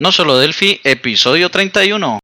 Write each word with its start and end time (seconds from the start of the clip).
No 0.00 0.10
solo 0.10 0.36
Delphi, 0.36 0.80
episodio 0.82 1.50
31. 1.50 2.18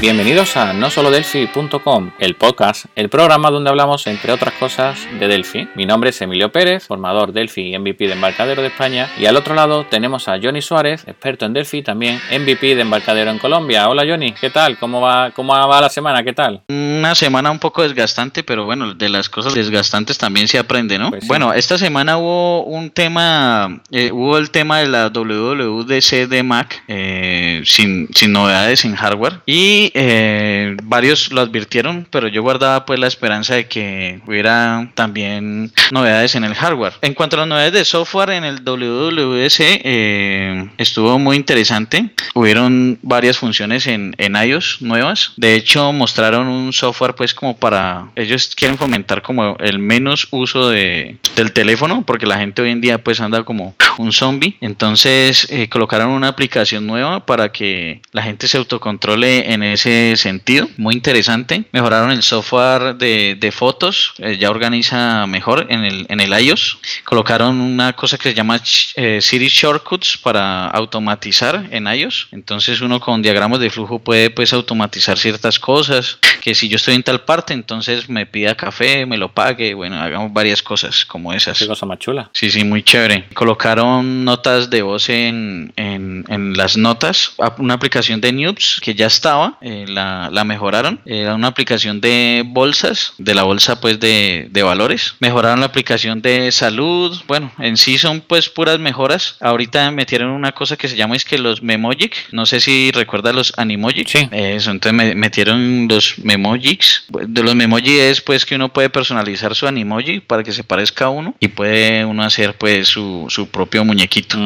Bienvenidos 0.00 0.56
a 0.56 0.72
nosolodelphi.com, 0.72 2.12
el 2.18 2.34
podcast, 2.34 2.86
el 2.96 3.10
programa 3.10 3.50
donde 3.50 3.68
hablamos, 3.68 4.06
entre 4.06 4.32
otras 4.32 4.54
cosas, 4.54 5.06
de 5.18 5.28
Delphi. 5.28 5.68
Mi 5.74 5.84
nombre 5.84 6.08
es 6.08 6.22
Emilio 6.22 6.50
Pérez, 6.50 6.86
formador 6.86 7.34
Delphi 7.34 7.74
y 7.74 7.78
MVP 7.78 8.06
de 8.06 8.14
Embarcadero 8.14 8.62
de 8.62 8.68
España. 8.68 9.10
Y 9.18 9.26
al 9.26 9.36
otro 9.36 9.54
lado 9.54 9.84
tenemos 9.84 10.26
a 10.28 10.38
Johnny 10.42 10.62
Suárez, 10.62 11.04
experto 11.06 11.44
en 11.44 11.52
Delphi, 11.52 11.82
también 11.82 12.18
MVP 12.32 12.76
de 12.76 12.80
Embarcadero 12.80 13.30
en 13.30 13.38
Colombia. 13.38 13.90
Hola 13.90 14.04
Johnny, 14.08 14.32
¿qué 14.32 14.48
tal? 14.48 14.78
¿Cómo 14.78 15.02
va, 15.02 15.32
cómo 15.32 15.52
va 15.52 15.80
la 15.82 15.90
semana? 15.90 16.22
¿Qué 16.22 16.32
tal? 16.32 16.62
Una 16.70 17.14
semana 17.14 17.50
un 17.50 17.58
poco 17.58 17.82
desgastante, 17.82 18.42
pero 18.42 18.64
bueno, 18.64 18.94
de 18.94 19.10
las 19.10 19.28
cosas 19.28 19.52
desgastantes 19.52 20.16
también 20.16 20.48
se 20.48 20.58
aprende, 20.58 20.98
¿no? 20.98 21.10
Pues 21.10 21.24
sí. 21.24 21.28
Bueno, 21.28 21.52
esta 21.52 21.76
semana 21.76 22.16
hubo 22.16 22.64
un 22.64 22.88
tema, 22.88 23.82
eh, 23.90 24.10
hubo 24.12 24.38
el 24.38 24.50
tema 24.50 24.78
de 24.78 24.88
la 24.88 25.10
WWDC 25.10 26.26
de 26.26 26.42
Mac, 26.42 26.84
eh, 26.88 27.60
sin, 27.66 28.08
sin 28.14 28.32
novedades 28.32 28.86
en 28.86 28.96
hardware. 28.96 29.40
Y 29.44 29.89
eh, 29.94 30.76
varios 30.82 31.32
lo 31.32 31.40
advirtieron, 31.40 32.06
pero 32.10 32.28
yo 32.28 32.42
guardaba 32.42 32.84
pues 32.86 32.98
la 32.98 33.06
esperanza 33.06 33.54
de 33.54 33.66
que 33.66 34.20
hubiera 34.26 34.90
también 34.94 35.72
novedades 35.90 36.34
en 36.34 36.44
el 36.44 36.54
hardware. 36.54 36.94
En 37.02 37.14
cuanto 37.14 37.36
a 37.36 37.40
las 37.40 37.48
novedades 37.48 37.72
de 37.72 37.84
software 37.84 38.30
en 38.30 38.44
el 38.44 38.64
WWDC, 38.64 39.60
eh, 39.60 40.68
estuvo 40.78 41.18
muy 41.18 41.36
interesante. 41.36 42.10
Hubieron 42.34 42.98
varias 43.02 43.38
funciones 43.38 43.86
en, 43.86 44.14
en 44.18 44.36
iOS 44.36 44.78
nuevas. 44.80 45.32
De 45.36 45.54
hecho, 45.54 45.92
mostraron 45.92 46.46
un 46.48 46.72
software 46.72 47.14
pues 47.14 47.34
como 47.34 47.56
para... 47.56 48.08
Ellos 48.16 48.54
quieren 48.54 48.78
fomentar 48.78 49.22
como 49.22 49.56
el 49.58 49.78
menos 49.78 50.28
uso 50.30 50.68
de, 50.68 51.18
del 51.36 51.52
teléfono, 51.52 52.04
porque 52.06 52.26
la 52.26 52.38
gente 52.38 52.62
hoy 52.62 52.70
en 52.70 52.80
día 52.80 53.02
pues 53.02 53.20
anda 53.20 53.42
como 53.44 53.74
un 54.00 54.12
zombie. 54.12 54.56
Entonces 54.60 55.46
eh, 55.50 55.68
colocaron 55.68 56.10
una 56.10 56.28
aplicación 56.28 56.86
nueva 56.86 57.26
para 57.26 57.52
que 57.52 58.00
la 58.12 58.22
gente 58.22 58.48
se 58.48 58.58
autocontrole 58.58 59.52
en 59.52 59.62
ese 59.62 60.16
sentido. 60.16 60.68
Muy 60.76 60.94
interesante. 60.94 61.64
Mejoraron 61.72 62.10
el 62.10 62.22
software 62.22 62.94
de, 62.96 63.36
de 63.38 63.52
fotos. 63.52 64.14
eh, 64.18 64.38
ya 64.38 64.50
organiza 64.50 65.26
mejor 65.26 65.66
en 65.68 65.84
el, 65.84 66.06
en 66.08 66.20
el 66.20 66.32
iOS. 66.32 66.78
Colocaron 67.04 67.60
una 67.60 67.92
cosa 67.94 68.16
que 68.16 68.30
se 68.30 68.34
llama 68.34 68.60
eh, 68.96 69.18
City 69.20 69.48
Shortcuts 69.48 70.16
para 70.18 70.66
automatizar 70.68 71.66
en 71.70 71.86
iOS. 71.86 72.28
Entonces 72.32 72.80
uno 72.80 73.00
con 73.00 73.22
diagramas 73.22 73.60
de 73.60 73.70
flujo 73.70 73.98
puede 73.98 74.30
pues 74.30 74.52
automatizar 74.52 75.18
ciertas 75.18 75.58
cosas. 75.58 76.18
Que 76.40 76.54
si 76.54 76.68
yo 76.68 76.76
estoy 76.76 76.94
en 76.94 77.02
tal 77.02 77.20
parte, 77.22 77.52
entonces 77.52 78.08
me 78.08 78.24
pida 78.26 78.54
café, 78.54 79.04
me 79.04 79.18
lo 79.18 79.32
pague. 79.32 79.74
Bueno, 79.74 80.00
hagamos 80.00 80.32
varias 80.32 80.62
cosas 80.62 81.04
como 81.04 81.32
esas. 81.32 81.58
Qué 81.58 81.66
cosa 81.66 81.84
más 81.86 81.98
chula. 81.98 82.30
Sí, 82.32 82.50
sí, 82.50 82.64
muy 82.64 82.82
chévere. 82.82 83.26
Colocaron 83.34 83.89
notas 84.02 84.70
de 84.70 84.82
voz 84.82 85.08
en, 85.08 85.72
en, 85.76 86.24
en 86.28 86.56
las 86.56 86.76
notas. 86.76 87.32
Una 87.58 87.74
aplicación 87.74 88.20
de 88.20 88.32
Noobs 88.32 88.80
que 88.82 88.94
ya 88.94 89.06
estaba, 89.06 89.58
eh, 89.60 89.84
la, 89.88 90.30
la 90.32 90.44
mejoraron. 90.44 91.00
Era 91.04 91.34
una 91.34 91.48
aplicación 91.48 92.00
de 92.00 92.42
bolsas, 92.46 93.12
de 93.18 93.34
la 93.34 93.42
bolsa 93.42 93.80
pues 93.80 94.00
de, 94.00 94.48
de 94.50 94.62
valores. 94.62 95.14
Mejoraron 95.20 95.60
la 95.60 95.66
aplicación 95.66 96.22
de 96.22 96.50
salud. 96.52 97.18
Bueno, 97.26 97.52
en 97.58 97.76
sí 97.76 97.98
son 97.98 98.20
pues 98.20 98.48
puras 98.48 98.78
mejoras. 98.78 99.36
Ahorita 99.40 99.90
metieron 99.90 100.30
una 100.30 100.52
cosa 100.52 100.76
que 100.76 100.88
se 100.88 100.96
llama 100.96 101.16
es 101.16 101.24
que 101.24 101.38
los 101.38 101.62
Memojic. 101.62 102.32
No 102.32 102.46
sé 102.46 102.60
si 102.60 102.90
recuerda 102.92 103.32
los 103.32 103.52
Animojic. 103.56 104.08
Sí. 104.08 104.28
Eso, 104.30 104.70
entonces 104.70 104.94
me 104.94 105.14
metieron 105.14 105.88
los 105.88 106.18
Memojics. 106.18 107.04
De 107.08 107.42
los 107.42 107.54
Memoji 107.54 107.98
es 107.98 108.20
pues 108.20 108.44
que 108.46 108.54
uno 108.54 108.72
puede 108.72 108.90
personalizar 108.90 109.54
su 109.54 109.66
Animoji 109.66 110.20
para 110.20 110.42
que 110.42 110.52
se 110.52 110.64
parezca 110.64 111.06
a 111.06 111.10
uno 111.10 111.34
y 111.40 111.48
puede 111.48 112.04
uno 112.04 112.22
hacer 112.22 112.54
pues 112.56 112.88
su, 112.88 113.26
su 113.28 113.48
propio 113.48 113.79
muñequito. 113.84 114.38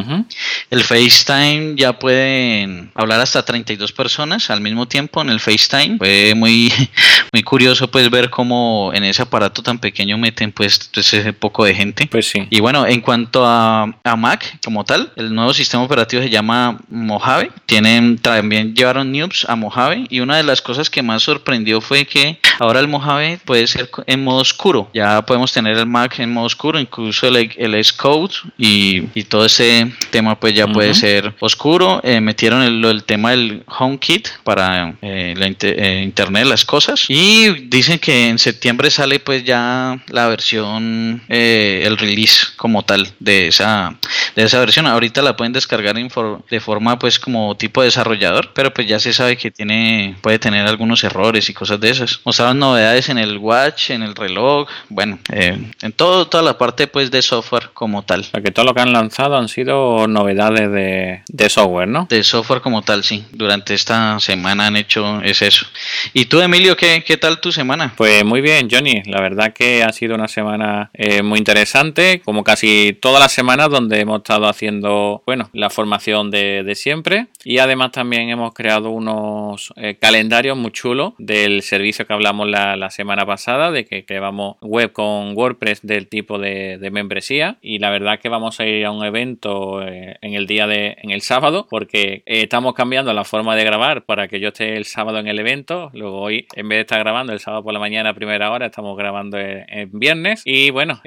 El 0.70 0.84
FaceTime 0.84 1.74
ya 1.76 1.98
pueden 1.98 2.90
hablar 2.94 3.20
hasta 3.20 3.44
32 3.44 3.92
personas 3.92 4.50
al 4.50 4.60
mismo 4.60 4.86
tiempo 4.86 5.20
en 5.22 5.30
el 5.30 5.40
FaceTime. 5.40 5.98
Fue 5.98 6.34
muy, 6.34 6.72
muy 7.32 7.42
curioso 7.42 7.90
pues 7.90 8.10
ver 8.10 8.30
cómo 8.30 8.92
en 8.94 9.04
ese 9.04 9.22
aparato 9.22 9.62
tan 9.62 9.78
pequeño 9.78 10.18
meten 10.18 10.52
pues 10.52 10.90
ese 10.94 11.32
poco 11.32 11.64
de 11.64 11.74
gente. 11.74 12.06
Pues 12.06 12.28
sí. 12.28 12.46
Y 12.50 12.60
bueno, 12.60 12.86
en 12.86 13.00
cuanto 13.00 13.44
a, 13.46 13.94
a 14.04 14.16
Mac 14.16 14.58
como 14.64 14.84
tal, 14.84 15.12
el 15.16 15.34
nuevo 15.34 15.54
sistema 15.54 15.82
operativo 15.82 16.22
se 16.22 16.30
llama 16.30 16.78
Mojave. 16.88 17.50
Tienen, 17.66 18.18
también 18.18 18.74
llevaron 18.74 19.12
Noobs 19.12 19.46
a 19.48 19.56
Mojave 19.56 20.06
y 20.10 20.20
una 20.20 20.36
de 20.36 20.42
las 20.42 20.62
cosas 20.62 20.90
que 20.90 21.02
más 21.02 21.22
sorprendió 21.22 21.80
fue 21.80 22.04
que 22.04 22.38
ahora 22.58 22.80
el 22.80 22.88
Mojave 22.88 23.38
puede 23.44 23.66
ser 23.66 23.90
en 24.06 24.24
modo 24.24 24.40
oscuro. 24.40 24.90
Ya 24.94 25.22
podemos 25.22 25.52
tener 25.52 25.76
el 25.76 25.86
Mac 25.86 26.18
en 26.18 26.32
modo 26.32 26.46
oscuro, 26.46 26.78
incluso 26.78 27.26
el, 27.26 27.52
el 27.56 27.74
S-Code 27.74 28.34
y, 28.58 29.04
y 29.14 29.24
todo 29.24 29.46
ese 29.46 29.92
tema 30.10 30.38
pues 30.38 30.54
ya 30.54 30.66
puede 30.66 30.94
ser 30.94 31.34
oscuro. 31.40 32.00
Eh, 32.02 32.20
metieron 32.20 32.62
el, 32.62 32.84
el 32.84 33.04
tema 33.04 33.30
del 33.30 33.64
HomeKit 33.66 34.28
para 34.42 34.94
eh, 35.02 35.34
la 35.36 35.46
eh, 35.46 36.02
Internet 36.02 36.46
las 36.46 36.64
cosas 36.64 37.04
y 37.08 37.50
dicen 37.68 37.98
que 37.98 38.28
en 38.28 38.38
septiembre 38.38 38.90
sale 38.90 39.20
pues 39.20 39.44
ya 39.44 39.98
la 40.08 40.28
versión, 40.28 41.22
eh, 41.28 41.82
el 41.84 41.96
release 41.98 42.46
como 42.56 42.82
tal 42.82 43.08
de 43.20 43.48
esa, 43.48 43.96
de 44.36 44.42
esa 44.42 44.58
versión. 44.58 44.86
Ahorita 44.86 45.22
la 45.22 45.36
pueden 45.36 45.52
descargar 45.52 45.94
de 45.94 46.60
forma 46.60 46.98
pues 46.98 47.18
como 47.18 47.56
tipo 47.56 47.82
desarrollador, 47.82 48.52
pero 48.54 48.72
pues 48.72 48.88
ya 48.88 48.98
se 48.98 49.12
sabe 49.12 49.36
que 49.36 49.50
tiene, 49.50 50.16
puede 50.20 50.38
tener 50.38 50.66
algunos 50.66 51.04
errores 51.04 51.48
y 51.48 51.54
cosas 51.54 51.80
de 51.80 51.90
esas. 51.90 52.20
Mostraron 52.44 52.58
novedades 52.58 53.08
en 53.08 53.16
el 53.16 53.38
watch, 53.38 53.88
en 53.88 54.02
el 54.02 54.14
reloj, 54.14 54.68
bueno, 54.90 55.18
eh, 55.32 55.56
en 55.80 55.92
todo, 55.92 56.26
toda 56.26 56.42
la 56.42 56.58
parte 56.58 56.86
pues 56.86 57.10
de 57.10 57.22
software 57.22 57.70
como 57.72 58.02
tal. 58.02 58.20
O 58.20 58.24
sea, 58.24 58.42
que 58.42 58.50
todo 58.50 58.66
lo 58.66 58.74
que 58.74 58.82
han 58.82 58.92
lanzado 58.92 59.38
han 59.38 59.48
sido 59.48 60.06
novedades 60.08 60.70
de, 60.70 61.22
de 61.26 61.48
software, 61.48 61.88
¿no? 61.88 62.06
De 62.10 62.22
software 62.22 62.60
como 62.60 62.82
tal, 62.82 63.02
sí. 63.02 63.24
Durante 63.32 63.72
esta 63.72 64.20
semana 64.20 64.66
han 64.66 64.76
hecho 64.76 65.22
es 65.22 65.40
eso. 65.40 65.64
¿Y 66.12 66.26
tú, 66.26 66.42
Emilio, 66.42 66.76
qué, 66.76 67.02
qué 67.02 67.16
tal 67.16 67.40
tu 67.40 67.50
semana? 67.50 67.94
Pues 67.96 68.22
muy 68.26 68.42
bien, 68.42 68.68
Johnny. 68.70 69.02
La 69.06 69.22
verdad 69.22 69.54
que 69.54 69.82
ha 69.82 69.92
sido 69.94 70.14
una 70.14 70.28
semana 70.28 70.90
eh, 70.92 71.22
muy 71.22 71.38
interesante, 71.38 72.20
como 72.22 72.44
casi 72.44 72.94
todas 73.00 73.20
las 73.20 73.32
semanas 73.32 73.70
donde 73.70 74.00
hemos 74.00 74.18
estado 74.18 74.48
haciendo, 74.48 75.22
bueno, 75.24 75.48
la 75.54 75.70
formación 75.70 76.30
de, 76.30 76.62
de 76.62 76.74
siempre. 76.74 77.28
Y 77.44 77.58
además 77.58 77.92
también 77.92 78.30
hemos 78.30 78.54
creado 78.54 78.90
unos 78.90 79.72
eh, 79.76 79.96
calendarios 80.00 80.56
muy 80.56 80.72
chulos 80.72 81.12
del 81.18 81.62
servicio 81.62 82.06
que 82.06 82.12
hablamos 82.12 82.48
la, 82.48 82.90
semana 82.90 83.26
pasada, 83.26 83.70
de 83.70 83.84
que 83.84 84.04
creamos 84.04 84.56
web 84.60 84.92
con 84.92 85.36
WordPress 85.36 85.82
del 85.82 86.08
tipo 86.08 86.38
de, 86.38 86.78
membresía. 86.92 87.58
Y 87.60 87.78
la 87.78 87.90
verdad 87.90 88.20
que 88.20 88.28
vamos 88.28 88.60
a 88.60 88.66
ir 88.66 88.84
a 88.84 88.90
un 88.90 89.04
evento 89.04 89.82
eh, 89.82 90.16
en 90.20 90.34
el 90.34 90.46
día 90.46 90.66
de, 90.66 90.96
en 91.02 91.10
el 91.10 91.22
sábado, 91.22 91.66
porque 91.68 92.22
eh, 92.26 92.42
estamos 92.42 92.74
cambiando 92.74 93.12
la 93.12 93.24
forma 93.24 93.56
de 93.56 93.64
grabar 93.64 94.04
para 94.04 94.28
que 94.28 94.40
yo 94.40 94.48
esté 94.48 94.76
el 94.76 94.84
sábado 94.84 95.18
en 95.18 95.26
el 95.26 95.38
evento. 95.38 95.90
Luego 95.92 96.20
hoy, 96.20 96.46
en 96.54 96.68
vez 96.68 96.76
de 96.76 96.80
estar 96.82 97.00
grabando 97.00 97.32
el 97.32 97.40
sábado 97.40 97.62
por 97.64 97.72
la 97.72 97.80
mañana 97.80 98.10
a 98.10 98.14
primera 98.14 98.50
hora, 98.50 98.66
estamos 98.66 98.96
grabando 98.96 99.38
en, 99.38 99.90
viernes. 99.92 100.42
Y 100.44 100.70
bueno, 100.70 101.00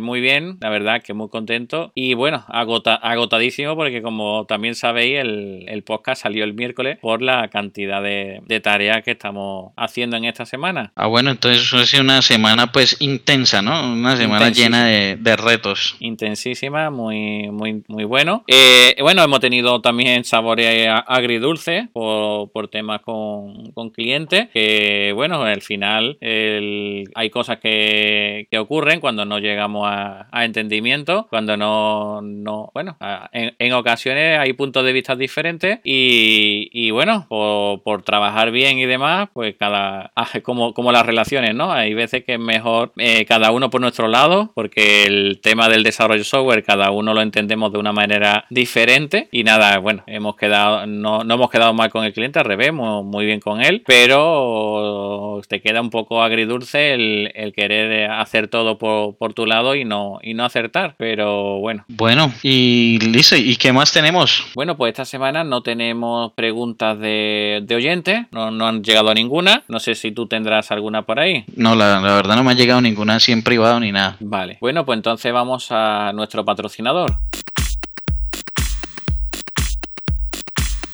muy 0.00 0.20
bien, 0.20 0.58
la 0.60 0.70
verdad 0.70 1.02
que 1.02 1.14
muy 1.14 1.28
contento. 1.28 1.90
Y 1.94 2.14
bueno, 2.14 2.44
agota- 2.48 2.94
agotadísimo 2.94 3.76
porque 3.76 4.02
como 4.02 4.46
también 4.46 4.74
sabéis, 4.74 5.18
el, 5.18 5.73
el 5.74 5.82
podcast 5.82 6.22
salió 6.22 6.44
el 6.44 6.54
miércoles 6.54 6.98
por 7.00 7.20
la 7.20 7.48
cantidad 7.48 8.02
de, 8.02 8.40
de 8.46 8.60
tareas 8.60 9.02
que 9.02 9.10
estamos 9.10 9.72
haciendo 9.76 10.16
en 10.16 10.24
esta 10.24 10.46
semana. 10.46 10.92
Ah, 10.94 11.06
bueno, 11.08 11.30
entonces 11.32 11.72
ha 11.74 11.84
sido 11.84 12.02
una 12.02 12.22
semana 12.22 12.72
pues 12.72 12.96
intensa, 13.00 13.60
¿no? 13.60 13.92
Una 13.92 14.16
semana 14.16 14.50
llena 14.50 14.86
de, 14.86 15.16
de 15.16 15.36
retos. 15.36 15.96
intensísima, 16.00 16.90
muy, 16.90 17.50
muy, 17.50 17.82
muy 17.88 18.04
bueno. 18.04 18.44
Eh, 18.46 18.94
bueno, 19.00 19.22
hemos 19.22 19.40
tenido 19.40 19.80
también 19.80 20.24
sabores 20.24 20.88
agridulces 21.06 21.88
por, 21.92 22.50
por 22.52 22.68
temas 22.68 23.00
con, 23.02 23.72
con 23.72 23.90
clientes, 23.90 24.48
que 24.52 25.12
bueno, 25.14 25.42
al 25.42 25.62
final 25.62 26.16
el- 26.20 27.04
hay 27.14 27.30
cosas 27.30 27.58
que, 27.58 28.46
que 28.50 28.58
ocurren 28.58 29.00
cuando 29.00 29.24
no 29.24 29.38
llegamos 29.38 29.86
a, 29.90 30.28
a 30.30 30.44
entendimiento, 30.44 31.26
cuando 31.28 31.56
no, 31.56 32.20
no 32.22 32.70
bueno, 32.74 32.96
a- 33.00 33.28
en, 33.32 33.54
en 33.58 33.72
ocasiones 33.72 34.38
hay 34.38 34.52
puntos 34.52 34.84
de 34.84 34.92
vista 34.92 35.16
diferentes 35.16 35.63
y, 35.84 36.68
y 36.72 36.90
bueno, 36.90 37.26
por, 37.28 37.82
por 37.82 38.02
trabajar 38.02 38.50
bien 38.50 38.78
y 38.78 38.86
demás, 38.86 39.28
pues 39.32 39.54
cada, 39.58 40.12
ah, 40.16 40.28
como, 40.42 40.74
como 40.74 40.92
las 40.92 41.06
relaciones, 41.06 41.54
¿no? 41.54 41.72
Hay 41.72 41.94
veces 41.94 42.24
que 42.24 42.34
es 42.34 42.40
mejor 42.40 42.92
eh, 42.96 43.24
cada 43.26 43.50
uno 43.50 43.70
por 43.70 43.80
nuestro 43.80 44.08
lado, 44.08 44.52
porque 44.54 45.04
el 45.04 45.40
tema 45.42 45.68
del 45.68 45.82
desarrollo 45.82 46.24
software 46.24 46.64
cada 46.64 46.90
uno 46.90 47.14
lo 47.14 47.22
entendemos 47.22 47.72
de 47.72 47.78
una 47.78 47.92
manera 47.92 48.46
diferente 48.50 49.28
y 49.30 49.44
nada, 49.44 49.78
bueno, 49.78 50.02
hemos 50.06 50.36
quedado, 50.36 50.86
no, 50.86 51.24
no 51.24 51.34
hemos 51.34 51.50
quedado 51.50 51.72
mal 51.74 51.90
con 51.90 52.04
el 52.04 52.12
cliente, 52.12 52.38
al 52.38 52.44
revés, 52.44 52.72
muy, 52.72 53.02
muy 53.04 53.26
bien 53.26 53.40
con 53.40 53.62
él, 53.62 53.82
pero 53.86 55.40
te 55.48 55.60
queda 55.60 55.80
un 55.80 55.90
poco 55.90 56.22
agridulce 56.22 56.94
el, 56.94 57.52
querer 57.54 58.10
hacer 58.10 58.48
todo 58.48 58.78
por, 58.78 59.34
tu 59.34 59.46
lado 59.46 59.74
y 59.74 59.84
no, 59.84 60.18
y 60.22 60.34
no 60.34 60.44
acertar. 60.44 60.94
Pero 60.98 61.58
bueno. 61.58 61.84
Bueno, 61.88 62.32
y 62.42 62.98
listo, 63.00 63.36
¿y 63.36 63.56
qué 63.56 63.72
más 63.72 63.92
tenemos? 63.92 64.46
Bueno, 64.54 64.76
pues 64.76 64.92
esta 64.92 65.04
semana 65.04 65.44
no 65.44 65.53
tenemos 65.62 66.32
preguntas 66.32 66.98
de, 66.98 67.62
de 67.64 67.74
oyentes, 67.74 68.26
no, 68.30 68.50
no 68.50 68.66
han 68.66 68.82
llegado 68.82 69.10
a 69.10 69.14
ninguna. 69.14 69.62
No 69.68 69.78
sé 69.78 69.94
si 69.94 70.12
tú 70.12 70.26
tendrás 70.26 70.70
alguna 70.70 71.02
por 71.02 71.20
ahí. 71.20 71.44
No, 71.56 71.74
la, 71.74 72.00
la 72.00 72.14
verdad 72.14 72.36
no 72.36 72.44
me 72.44 72.52
ha 72.52 72.54
llegado 72.54 72.80
ninguna 72.80 73.16
así 73.16 73.32
en 73.32 73.42
privado 73.42 73.80
ni 73.80 73.92
nada. 73.92 74.16
Vale. 74.20 74.58
Bueno, 74.60 74.84
pues 74.84 74.96
entonces 74.96 75.32
vamos 75.32 75.68
a 75.70 76.12
nuestro 76.14 76.44
patrocinador. 76.44 77.16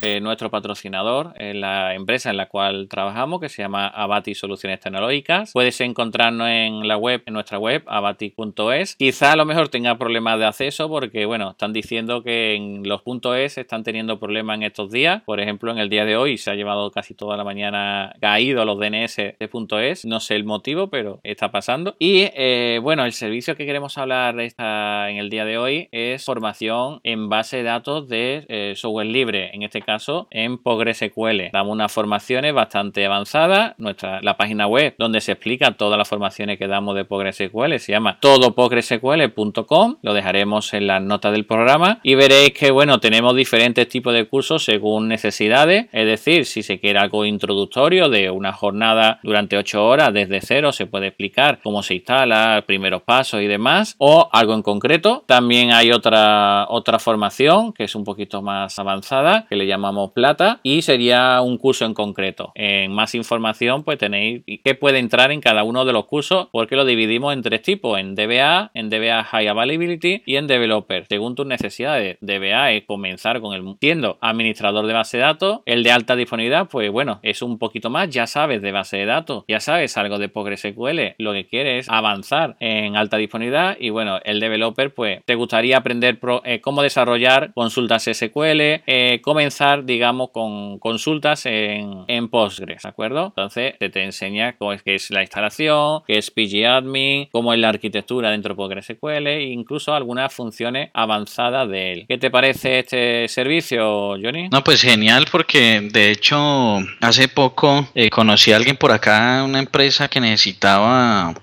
Eh, 0.02 0.19
nuestro 0.20 0.50
patrocinador, 0.50 1.35
en 1.37 1.61
la 1.61 1.94
empresa 1.94 2.31
en 2.31 2.38
la 2.38 2.49
cual 2.49 2.88
trabajamos, 2.88 3.38
que 3.38 3.50
se 3.50 3.61
llama 3.61 3.87
Abati 3.87 4.35
Soluciones 4.35 4.81
Tecnológicas. 4.81 5.52
Puedes 5.52 5.79
encontrarnos 5.82 6.49
en 6.49 6.88
la 6.88 6.97
web, 6.97 7.23
en 7.26 7.35
nuestra 7.35 7.58
web, 7.58 7.82
abati.es. 7.87 8.97
Quizá 8.97 9.32
a 9.32 9.37
lo 9.37 9.44
mejor 9.44 9.69
tenga 9.69 9.99
problemas 9.99 10.38
de 10.38 10.47
acceso 10.47 10.88
porque, 10.88 11.26
bueno, 11.26 11.50
están 11.50 11.75
diciendo 11.75 12.23
que 12.23 12.55
en 12.55 12.88
los 12.88 13.02
.es 13.37 13.58
están 13.58 13.82
teniendo 13.82 14.19
problemas 14.19 14.56
en 14.56 14.62
estos 14.62 14.91
días. 14.91 15.23
Por 15.25 15.38
ejemplo, 15.38 15.70
en 15.70 15.76
el 15.76 15.91
día 15.91 16.06
de 16.06 16.17
hoy 16.17 16.38
se 16.38 16.50
ha 16.50 16.55
llevado 16.55 16.91
casi 16.91 17.12
toda 17.12 17.37
la 17.37 17.44
mañana 17.44 18.14
caído 18.23 18.64
los 18.64 18.79
DNS 18.79 19.17
de 19.17 19.50
.es. 19.82 20.06
No 20.06 20.20
sé 20.20 20.37
el 20.37 20.44
motivo, 20.44 20.88
pero 20.88 21.20
está 21.25 21.50
pasando. 21.50 21.97
Y, 21.99 22.31
eh, 22.35 22.81
bueno, 22.82 23.05
el 23.05 23.12
servicio 23.12 23.55
que 23.55 23.67
queremos 23.67 23.99
hablar 23.99 24.41
en 24.41 25.17
el 25.19 25.29
día 25.29 25.44
de 25.44 25.58
hoy 25.58 25.88
es 25.93 26.25
formación 26.25 27.00
en 27.05 27.29
base 27.29 27.58
de 27.58 27.62
datos 27.64 28.08
de 28.08 28.47
eh, 28.49 28.73
software 28.76 29.06
libre. 29.06 29.50
En 29.52 29.62
este 29.62 29.82
caso, 29.82 29.89
caso 29.90 30.28
en 30.31 30.58
PostgreSQL. 30.58 31.50
Damos 31.52 31.72
unas 31.72 31.90
formaciones 31.90 32.54
bastante 32.54 33.04
avanzadas. 33.04 33.75
Nuestra, 33.76 34.20
la 34.22 34.37
página 34.37 34.69
web 34.69 34.94
donde 34.98 35.20
se 35.20 35.32
explica 35.32 35.72
todas 35.72 35.98
las 35.98 36.08
formaciones 36.08 36.58
que 36.58 36.69
damos 36.69 36.94
de 36.94 37.04
PostgreSQL 37.04 37.78
se 37.78 37.90
llama 37.90 38.20
todopostgresql.com. 38.20 39.96
Lo 40.02 40.14
dejaremos 40.14 40.75
en 40.75 40.87
las 40.87 41.02
notas 41.02 41.32
del 41.32 41.44
programa 41.44 41.98
y 42.04 42.14
veréis 42.14 42.52
que 42.52 42.70
bueno, 42.70 43.00
tenemos 43.00 43.34
diferentes 43.34 43.88
tipos 43.88 44.14
de 44.14 44.28
cursos 44.28 44.64
según 44.64 45.08
necesidades. 45.08 45.88
Es 45.90 46.06
decir, 46.06 46.46
si 46.46 46.62
se 46.62 46.78
quiere 46.78 47.00
algo 47.00 47.25
introductorio 47.25 48.08
de 48.08 48.31
una 48.31 48.52
jornada 48.52 49.19
durante 49.25 49.56
8 49.56 49.84
horas 49.84 50.14
desde 50.14 50.40
cero, 50.40 50.70
se 50.70 50.87
puede 50.87 51.08
explicar 51.08 51.58
cómo 51.64 51.82
se 51.82 51.94
instala, 51.94 52.62
primeros 52.64 53.02
pasos 53.02 53.42
y 53.42 53.48
demás, 53.48 53.96
o 53.98 54.28
algo 54.32 54.54
en 54.54 54.62
concreto. 54.62 55.25
También 55.26 55.72
hay 55.72 55.90
otra, 55.90 56.66
otra 56.69 57.00
formación 57.00 57.72
que 57.72 57.84
es 57.84 57.94
un 57.96 58.04
poquito 58.04 58.40
más 58.40 58.78
avanzada, 58.78 59.46
que 59.48 59.56
le 59.56 59.66
llamamos 59.66 59.80
llamamos 59.81 60.12
plata 60.12 60.61
y 60.62 60.82
sería 60.82 61.41
un 61.41 61.56
curso 61.56 61.87
en 61.87 61.94
concreto. 61.94 62.53
En 62.55 62.93
más 62.93 63.15
información 63.15 63.82
pues 63.82 63.99
tenéis 63.99 64.43
que 64.62 64.75
puede 64.75 64.99
entrar 64.99 65.32
en 65.32 65.41
cada 65.41 65.65
uno 65.65 65.85
de 65.85 65.93
los 65.93 66.05
cursos 66.05 66.49
porque 66.53 66.77
lo 66.77 66.85
dividimos 66.85 67.32
en 67.32 67.43
tres 67.43 67.62
tipos, 67.62 67.99
en 67.99 68.15
DBA, 68.15 68.71
en 68.75 68.91
DBA 68.91 69.25
High 69.25 69.49
Availability 69.49 70.23
y 70.27 70.37
en 70.37 70.47
Developer, 70.47 71.06
según 71.09 71.35
tus 71.35 71.47
necesidades. 71.47 72.19
DBA 72.21 72.73
es 72.73 72.85
comenzar 72.85 73.41
con 73.41 73.55
el 73.55 73.77
siendo 73.81 74.19
administrador 74.21 74.87
de 74.87 74.93
base 74.93 75.17
de 75.17 75.23
datos, 75.23 75.61
el 75.65 75.83
de 75.83 75.93
alta 75.93 76.17
disponibilidad 76.17 76.69
pues 76.69 76.91
bueno, 76.91 77.21
es 77.23 77.41
un 77.41 77.59
poquito 77.59 77.88
más, 77.88 78.11
ya 78.11 78.26
sabes 78.26 78.61
de 78.61 78.73
base 78.73 78.99
de 78.99 79.06
datos, 79.06 79.44
ya 79.49 79.61
sabes 79.61 79.97
algo 79.97 80.19
de 80.19 80.29
PostgreSQL, 80.29 81.15
lo 81.19 81.33
que 81.33 81.47
quieres 81.47 81.71
es 81.71 81.88
avanzar 81.88 82.56
en 82.61 82.97
alta 82.97 83.17
disponibilidad 83.17 83.76
y 83.79 83.91
bueno, 83.91 84.19
el 84.25 84.41
developer 84.41 84.93
pues 84.93 85.25
te 85.25 85.35
gustaría 85.35 85.79
aprender 85.79 86.19
eh, 86.44 86.61
cómo 86.61 86.83
desarrollar 86.83 87.53
consultas 87.55 88.05
SQL, 88.05 88.83
eh, 88.87 89.21
comenzar 89.23 89.69
digamos, 89.78 90.31
con 90.31 90.78
consultas 90.78 91.46
en, 91.46 92.05
en 92.08 92.28
Postgres, 92.28 92.82
¿de 92.82 92.88
acuerdo? 92.88 93.26
Entonces 93.26 93.75
te, 93.78 94.02
enseña 94.02 94.56
cómo 94.56 94.72
es 94.72 94.82
que 94.82 94.94
es 94.94 95.11
la 95.11 95.22
instalación, 95.22 96.02
qué 96.06 96.19
es 96.19 96.31
pgadmin, 96.31 97.28
cómo 97.32 97.52
es 97.52 97.61
la 97.61 97.69
arquitectura 97.69 98.31
dentro 98.31 98.55
de 98.55 98.56
PostgreSQL 98.56 99.26
e 99.26 99.43
incluso 99.44 99.94
algunas 99.94 100.32
funciones 100.32 100.90
avanzadas 100.94 101.69
de 101.69 101.93
él. 101.93 102.05
¿Qué 102.08 102.19
te 102.19 102.31
parece 102.31 102.81
este 102.81 103.28
servicio, 103.28 104.17
Johnny? 104.22 104.49
No, 104.49 104.62
pues 104.64 104.82
genial 104.82 105.26
porque 105.31 105.88
de 105.93 106.11
hecho 106.11 106.78
hace 107.00 107.28
poco 107.28 107.88
eh, 107.94 108.11
conocí 108.11 108.52
a 108.52 108.56
alguien 108.56 108.76
por 108.76 108.93
acá, 108.93 109.43
una 109.44 109.58
empresa 109.58 110.08
que 110.08 110.20
necesitaba, 110.20 111.34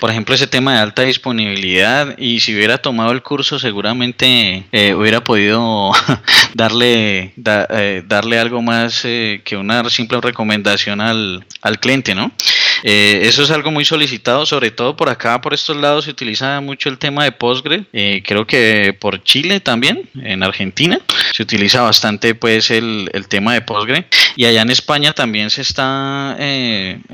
por 0.00 0.10
ejemplo, 0.10 0.34
ese 0.34 0.46
tema 0.46 0.74
de 0.74 0.80
alta 0.80 1.02
disponibilidad 1.02 2.16
y 2.18 2.40
si 2.40 2.54
hubiera 2.54 2.78
tomado 2.78 3.12
el 3.12 3.22
curso 3.22 3.58
seguramente 3.58 4.64
eh, 4.72 4.94
hubiera 4.94 5.22
podido 5.22 5.92
darle, 6.54 7.32
eh, 7.44 8.02
darle 8.06 8.38
algo 8.38 8.62
más 8.62 9.04
eh, 9.04 9.40
que 9.44 9.56
una 9.56 9.88
simple 9.90 10.20
recomendación 10.20 11.00
al, 11.00 11.44
al 11.62 11.78
cliente, 11.78 12.14
¿no? 12.14 12.32
Eh, 12.82 13.20
eso 13.22 13.42
es 13.42 13.50
algo 13.50 13.70
muy 13.70 13.84
solicitado, 13.84 14.44
sobre 14.46 14.70
todo 14.70 14.96
por 14.96 15.08
acá, 15.08 15.40
por 15.40 15.54
estos 15.54 15.76
lados 15.76 16.04
se 16.04 16.10
utiliza 16.10 16.60
mucho 16.60 16.88
el 16.88 16.98
tema 16.98 17.24
de 17.24 17.32
Postgre, 17.32 17.84
creo 18.22 18.46
que 18.46 18.94
por 18.98 19.22
Chile 19.22 19.60
también, 19.60 20.08
en 20.22 20.42
Argentina, 20.42 21.00
se 21.36 21.42
utiliza 21.42 21.82
bastante 21.82 22.34
pues 22.34 22.70
el, 22.70 23.10
el 23.12 23.28
tema 23.28 23.52
de 23.52 23.60
Postgre 23.60 24.06
y 24.36 24.46
allá 24.46 24.62
en 24.62 24.70
España 24.70 25.12
también 25.12 25.50
se 25.50 25.60
está 25.60 26.34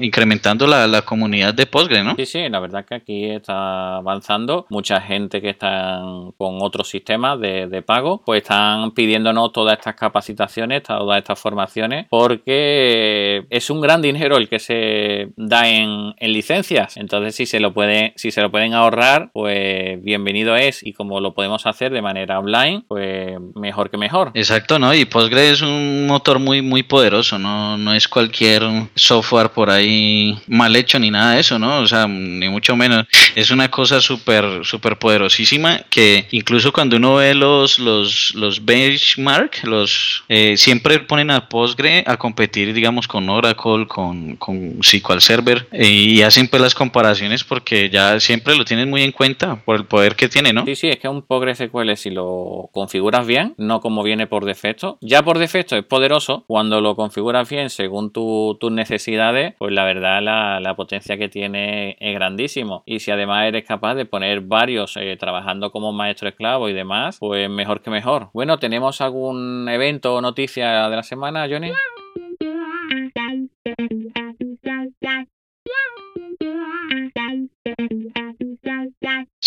incrementando 0.00 0.68
la, 0.68 0.86
la, 0.86 1.02
comunidad 1.02 1.52
de 1.54 1.66
Postgre, 1.66 2.04
¿no? 2.04 2.14
Sí, 2.14 2.26
sí, 2.26 2.48
la 2.48 2.60
verdad 2.60 2.84
que 2.84 2.94
aquí 2.94 3.24
está 3.24 3.96
avanzando, 3.96 4.64
mucha 4.70 5.00
gente 5.00 5.40
que 5.40 5.50
está 5.50 6.00
con 6.38 6.58
otros 6.60 6.88
sistemas 6.88 7.40
de, 7.40 7.66
de 7.66 7.82
pago, 7.82 8.22
pues 8.24 8.42
están 8.42 8.92
pidiéndonos 8.92 9.52
todas 9.52 9.76
estas 9.76 9.96
capacitaciones, 9.96 10.84
todas 10.84 11.18
estas 11.18 11.40
formaciones, 11.40 12.06
porque 12.08 13.44
es 13.50 13.70
un 13.70 13.80
gran 13.80 14.02
dinero 14.02 14.36
el 14.36 14.48
que 14.48 14.60
se 14.60 15.32
da 15.36 15.68
en, 15.68 16.14
licencias. 16.20 16.96
Entonces, 16.96 17.34
si 17.34 17.46
se 17.46 17.58
lo 17.58 17.74
puede, 17.74 18.12
si 18.14 18.30
se 18.30 18.40
lo 18.40 18.52
pueden 18.52 18.72
ahorrar, 18.72 19.30
pues 19.32 20.00
bienvenido 20.00 20.54
es. 20.54 20.86
Y 20.86 20.92
como 20.92 21.20
lo 21.20 21.34
podemos 21.34 21.66
hacer 21.66 21.92
de 21.92 22.02
manera 22.02 22.38
online, 22.38 22.84
pues 22.86 23.36
mejor 23.56 23.90
que 23.90 23.96
mejor. 23.96 24.11
Exacto, 24.34 24.78
¿no? 24.78 24.94
Y 24.94 25.04
Postgre 25.04 25.50
es 25.50 25.62
un 25.62 26.06
motor 26.06 26.38
muy, 26.38 26.62
muy 26.62 26.82
poderoso, 26.82 27.38
¿no? 27.38 27.76
No 27.76 27.94
es 27.94 28.06
cualquier 28.08 28.62
software 28.94 29.50
por 29.50 29.70
ahí 29.70 30.38
mal 30.46 30.76
hecho 30.76 30.98
ni 30.98 31.10
nada 31.10 31.34
de 31.34 31.40
eso, 31.40 31.58
¿no? 31.58 31.78
O 31.78 31.86
sea, 31.86 32.06
ni 32.06 32.48
mucho 32.48 32.76
menos. 32.76 33.06
Es 33.34 33.50
una 33.50 33.70
cosa 33.70 34.00
súper, 34.00 34.64
súper 34.64 34.98
poderosísima 34.98 35.80
que 35.88 36.26
incluso 36.30 36.72
cuando 36.72 36.96
uno 36.96 37.16
ve 37.16 37.34
los, 37.34 37.78
los, 37.78 38.34
los 38.34 38.64
benchmark, 38.64 39.64
los 39.64 40.24
eh, 40.28 40.56
siempre 40.56 40.98
ponen 41.00 41.30
a 41.30 41.48
Postgre 41.48 42.04
a 42.06 42.16
competir, 42.16 42.72
digamos, 42.74 43.08
con 43.08 43.28
Oracle, 43.28 43.86
con, 43.86 44.36
con 44.36 44.78
SQL 44.82 45.20
Server 45.20 45.68
y 45.72 46.22
hacen 46.22 46.48
pues 46.48 46.62
las 46.62 46.74
comparaciones 46.74 47.44
porque 47.44 47.90
ya 47.90 48.20
siempre 48.20 48.56
lo 48.56 48.64
tienen 48.64 48.90
muy 48.90 49.02
en 49.02 49.12
cuenta 49.12 49.56
por 49.56 49.76
el 49.76 49.84
poder 49.84 50.16
que 50.16 50.28
tiene, 50.28 50.52
¿no? 50.52 50.64
Sí, 50.64 50.76
sí, 50.76 50.88
es 50.88 50.98
que 50.98 51.08
un 51.08 51.22
PostgreSQL 51.22 51.96
si 51.96 52.10
lo 52.10 52.68
configuras 52.72 53.26
bien, 53.26 53.54
no 53.58 53.80
como 53.80 54.01
viene 54.02 54.26
por 54.26 54.44
defecto, 54.44 54.98
ya 55.00 55.22
por 55.22 55.38
defecto 55.38 55.76
es 55.76 55.84
poderoso, 55.84 56.44
cuando 56.46 56.80
lo 56.80 56.96
configuras 56.96 57.48
bien 57.48 57.70
según 57.70 58.12
tus 58.12 58.70
necesidades, 58.70 59.54
pues 59.58 59.72
la 59.72 59.84
verdad 59.84 60.22
la, 60.22 60.72
potencia 60.76 61.18
que 61.18 61.28
tiene 61.28 61.96
es 62.00 62.14
grandísimo 62.14 62.82
y 62.86 63.00
si 63.00 63.10
además 63.10 63.46
eres 63.46 63.64
capaz 63.64 63.94
de 63.94 64.06
poner 64.06 64.40
varios 64.40 64.96
eh, 64.96 65.16
trabajando 65.18 65.70
como 65.70 65.92
maestro 65.92 66.28
esclavo 66.28 66.68
y 66.68 66.72
demás, 66.72 67.18
pues 67.20 67.48
mejor 67.50 67.82
que 67.82 67.90
mejor. 67.90 68.30
Bueno, 68.32 68.58
tenemos 68.58 69.00
algún 69.00 69.68
evento 69.68 70.14
o 70.14 70.20
noticia 70.20 70.88
de 70.88 70.96
la 70.96 71.02
semana, 71.02 71.46
Johnny? 71.48 71.72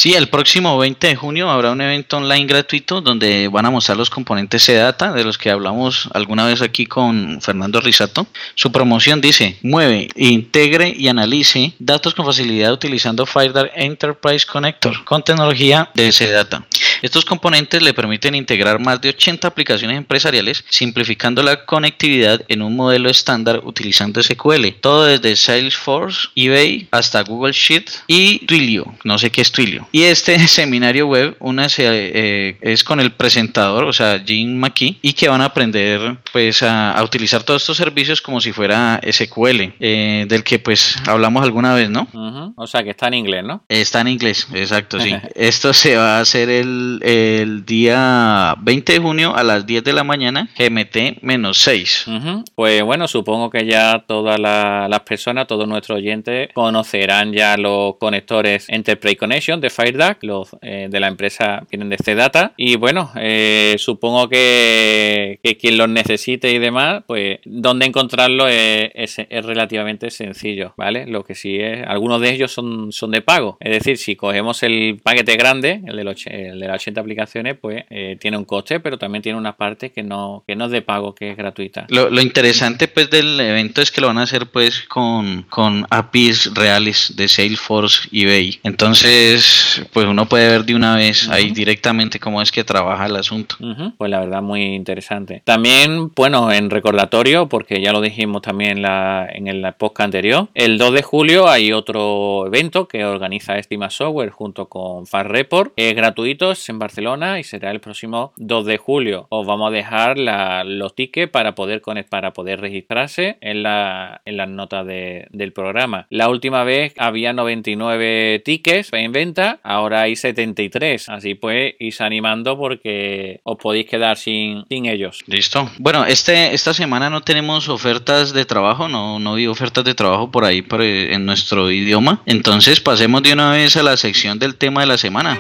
Sí, 0.06 0.14
el 0.14 0.28
próximo 0.28 0.78
20 0.78 1.08
de 1.08 1.16
junio 1.16 1.50
habrá 1.50 1.72
un 1.72 1.82
evento 1.82 2.18
online 2.18 2.46
gratuito 2.46 3.02
donde 3.02 3.48
van 3.48 3.66
a 3.66 3.72
mostrar 3.72 3.98
los 3.98 4.12
componentes 4.12 4.64
CData 4.64 5.12
de 5.12 5.24
los 5.24 5.40
que 5.40 5.50
hablamos 5.50 6.08
alguna 6.14 6.46
vez 6.46 6.62
aquí 6.62 6.86
con 6.86 7.42
Fernando 7.42 7.82
Risato. 7.82 8.28
Su 8.54 8.72
promoción 8.72 9.20
dice, 9.20 9.58
mueve, 9.64 10.10
integre 10.16 10.94
y 10.96 11.08
analice 11.08 11.74
datos 11.80 12.14
con 12.14 12.24
facilidad 12.24 12.72
utilizando 12.72 13.26
FireDAR 13.26 13.72
Enterprise 13.74 14.46
Connector 14.46 15.04
con 15.06 15.24
tecnología 15.24 15.90
de 15.96 16.12
CData. 16.12 16.64
Estos 17.06 17.24
componentes 17.24 17.84
le 17.84 17.94
permiten 17.94 18.34
integrar 18.34 18.80
más 18.80 19.00
de 19.00 19.10
80 19.10 19.48
aplicaciones 19.48 19.96
empresariales, 19.96 20.66
simplificando 20.70 21.44
la 21.44 21.64
conectividad 21.64 22.42
en 22.48 22.64
un 22.64 22.76
modelo 22.76 23.12
estándar 23.12 23.62
utilizando 23.64 24.24
SQL. 24.24 24.70
Todo 24.82 25.06
desde 25.06 25.36
Salesforce, 25.36 26.30
eBay 26.36 26.88
hasta 26.90 27.22
Google 27.22 27.54
Sheet 27.54 27.92
y 28.08 28.40
Twilio. 28.48 28.92
No 29.04 29.20
sé 29.20 29.30
qué 29.30 29.42
es 29.42 29.52
Twilio 29.52 29.88
Y 29.92 30.02
este 30.02 30.48
seminario 30.48 31.06
web, 31.06 31.38
una 31.42 31.70
se, 31.70 32.58
es 32.60 32.84
con 32.84 33.00
el 33.00 33.12
presentador, 33.12 33.84
o 33.84 33.94
sea, 33.94 34.24
Jim 34.26 34.58
McKee, 34.58 34.98
y 35.04 35.14
que 35.14 35.28
van 35.28 35.42
a 35.42 35.46
aprender 35.46 36.18
pues 36.34 36.64
a, 36.64 37.00
utilizar 37.04 37.44
todos 37.44 37.62
estos 37.62 37.78
servicios 37.78 38.20
como 38.20 38.42
si 38.42 38.52
fuera 38.52 39.00
SQL, 39.08 39.78
del 39.80 40.44
que 40.44 40.58
pues 40.58 40.96
hablamos 41.06 41.44
alguna 41.44 41.76
vez, 41.76 41.92
¿no? 41.92 42.08
O 42.56 42.66
sea, 42.66 42.84
que 42.84 42.90
está 42.90 43.10
en 43.10 43.14
inglés, 43.14 43.44
¿no? 43.44 43.64
Está 43.70 44.02
en 44.02 44.08
inglés, 44.08 44.48
exacto, 44.56 45.00
sí. 45.00 45.14
Esto 45.36 45.72
se 45.72 45.98
va 45.98 46.18
a 46.18 46.22
hacer 46.22 46.50
el, 46.50 46.95
el 47.04 47.66
día 47.66 48.56
20 48.62 48.94
de 48.94 49.00
junio 49.00 49.36
a 49.36 49.44
las 49.44 49.66
10 49.66 49.84
de 49.84 49.94
la 49.94 50.04
mañana, 50.04 50.50
GMT-6. 50.58 52.44
Pues 52.56 52.84
bueno, 52.84 53.08
supongo 53.08 53.50
que 53.50 53.66
ya 53.66 54.04
todas 54.08 54.40
las 54.40 55.00
personas, 55.02 55.48
todos 55.48 55.68
nuestros 55.68 55.98
oyentes, 55.98 56.50
conocerán 56.54 57.34
ya 57.34 57.58
los 57.58 57.96
conectores 57.98 58.70
Enterprise 58.70 59.18
Connection 59.18 59.62
de 59.62 59.70
FireDAC, 59.70 60.24
los 60.24 60.50
eh, 60.62 60.88
de 60.90 61.00
la 61.00 61.08
empresa 61.08 61.66
vienen 61.70 61.90
de 61.90 61.98
C-Data. 61.98 62.54
Y 62.58 62.76
bueno, 62.76 63.12
eh, 63.16 63.76
supongo 63.78 64.30
que, 64.30 65.40
quien 65.60 65.78
los 65.78 65.90
necesite 65.90 66.52
y 66.52 66.60
demás, 66.60 67.04
pues 67.08 67.40
donde 67.46 67.86
encontrarlo 67.86 68.48
es, 68.48 68.92
es, 68.94 69.46
relativamente 69.46 70.10
sencillo, 70.12 70.74
¿vale? 70.78 71.06
Lo 71.06 71.24
que 71.24 71.36
sí 71.36 71.58
es, 71.60 71.86
algunos 71.88 72.22
de 72.22 72.32
ellos 72.32 72.52
son, 72.52 72.92
son 72.92 73.12
de 73.12 73.22
pago. 73.22 73.58
Es 73.60 73.72
decir, 73.72 73.98
si 73.98 74.16
cogemos 74.16 74.64
el 74.64 75.00
paquete 75.04 75.36
grande, 75.36 75.82
el 75.86 75.96
de, 75.96 76.04
los, 76.04 76.26
el 76.28 76.60
de 76.60 76.68
las 76.76 76.82
80 76.82 77.02
aplicaciones, 77.02 77.58
pues 77.60 77.84
eh, 77.90 78.18
tiene 78.20 78.38
un 78.38 78.46
coste, 78.46 78.80
pero 78.80 78.98
también 78.98 79.22
tiene 79.22 79.38
una 79.38 79.58
parte 79.58 79.92
que 79.92 80.04
no, 80.04 80.44
que 80.48 80.56
no 80.56 80.66
es 80.66 80.72
de 80.72 80.82
pago, 80.82 81.16
que 81.16 81.32
es 81.32 81.38
gratuita. 81.38 81.86
Lo, 81.90 82.10
lo 82.10 82.22
interesante 82.22 82.88
pues 82.88 83.10
del 83.10 83.40
evento 83.40 83.82
es 83.82 83.92
que 83.92 84.02
lo 84.02 84.08
van 84.08 84.18
a 84.18 84.24
hacer 84.24 84.48
pues 84.48 84.82
con, 84.88 85.44
con 85.44 85.86
APIs 85.90 86.54
reales 86.54 87.14
de 87.16 87.28
Salesforce 87.28 88.08
y 88.12 88.24
eBay. 88.24 88.60
Entonces, 88.64 89.86
pues 89.94 90.06
uno 90.06 90.28
puede 90.28 90.50
ver 90.50 90.66
de 90.66 90.76
una 90.76 90.96
vez 90.96 91.30
ahí 91.30 91.52
directamente 91.52 92.20
cómo 92.20 92.42
es 92.42 92.52
que 92.52 92.64
trabaja 92.64 93.06
el 93.06 93.16
asunto. 93.16 93.56
Pues 93.98 94.12
la 94.12 94.20
verdad 94.20 94.42
muy 94.42 94.62
interesante. 94.62 95.42
También, 95.46 96.12
bueno, 96.16 96.52
en 96.52 96.70
recordatorio, 96.70 97.48
porque 97.48 97.82
ya 97.82 97.92
lo 97.92 98.02
dijimos 98.02 98.42
también 98.42 98.82
la, 98.82 99.28
en 99.32 99.48
el 99.48 99.66
podcast 99.74 100.06
anterior, 100.06 100.48
el 100.54 100.78
2 100.78 100.94
de 100.94 101.04
julio 101.04 101.48
hay 101.48 101.72
otro 101.72 102.48
evento 102.48 102.88
que 102.88 103.06
organiza 103.06 103.58
Estima 103.58 103.90
Software 103.90 104.30
junto 104.30 104.68
con 104.68 105.08
Far 105.08 105.32
Report. 105.32 105.74
Es 105.76 105.96
gratuito, 105.96 106.56
en 106.70 106.80
Barcelona 106.80 107.40
y 107.40 107.44
será 107.44 107.72
el 107.72 107.80
próximo 107.80 108.34
2 108.38 108.66
de 108.66 108.78
julio. 108.78 109.28
Os 109.30 109.46
vamos 109.46 109.70
a 109.70 109.76
dejar 109.76 110.18
los 110.18 110.96
tickets 110.96 111.32
para 111.32 111.56
poder, 111.56 111.82
para 112.10 112.34
poder 112.34 112.62
registrarse 112.62 113.38
en, 113.42 113.64
la, 113.64 114.22
en 114.26 114.38
las 114.38 114.50
notas 114.50 114.86
del 114.86 115.54
programa. 115.54 116.08
La 116.10 116.30
última 116.30 116.64
vez 116.64 116.94
había 116.98 117.34
99 117.34 118.42
tickets 118.44 118.90
en 118.94 119.12
venta, 119.12 119.60
ahora 119.64 120.02
hay 120.02 120.16
73. 120.16 121.10
Así 121.10 121.36
pues, 121.36 121.76
ir 121.80 121.94
animando 122.00 122.58
porque 122.58 123.40
os 123.44 123.58
podéis 123.58 123.88
quedar 123.88 124.18
sin, 124.18 124.66
sin 124.70 124.86
ellos. 124.86 125.24
Listo. 125.28 125.70
Bueno, 125.78 126.06
este, 126.06 126.54
esta 126.54 126.74
semana 126.74 127.10
no 127.10 127.22
tenemos 127.22 127.70
ofertas 127.70 128.34
de 128.34 128.46
trabajo, 128.46 128.88
no, 128.88 129.20
no 129.20 129.36
vi 129.36 129.48
ofertas 129.48 129.84
de 129.84 129.96
trabajo 129.96 130.32
por 130.32 130.46
ahí 130.46 130.66
en 130.80 131.26
nuestro 131.26 131.72
idioma. 131.72 132.22
Entonces 132.26 132.80
pasemos 132.82 133.24
de 133.24 133.34
una 133.34 133.52
vez 133.52 133.76
a 133.78 133.84
la 133.84 133.98
sección 133.98 134.40
del 134.40 134.56
tema 134.56 134.82
de 134.82 134.88
la 134.88 134.98
semana. 134.98 135.40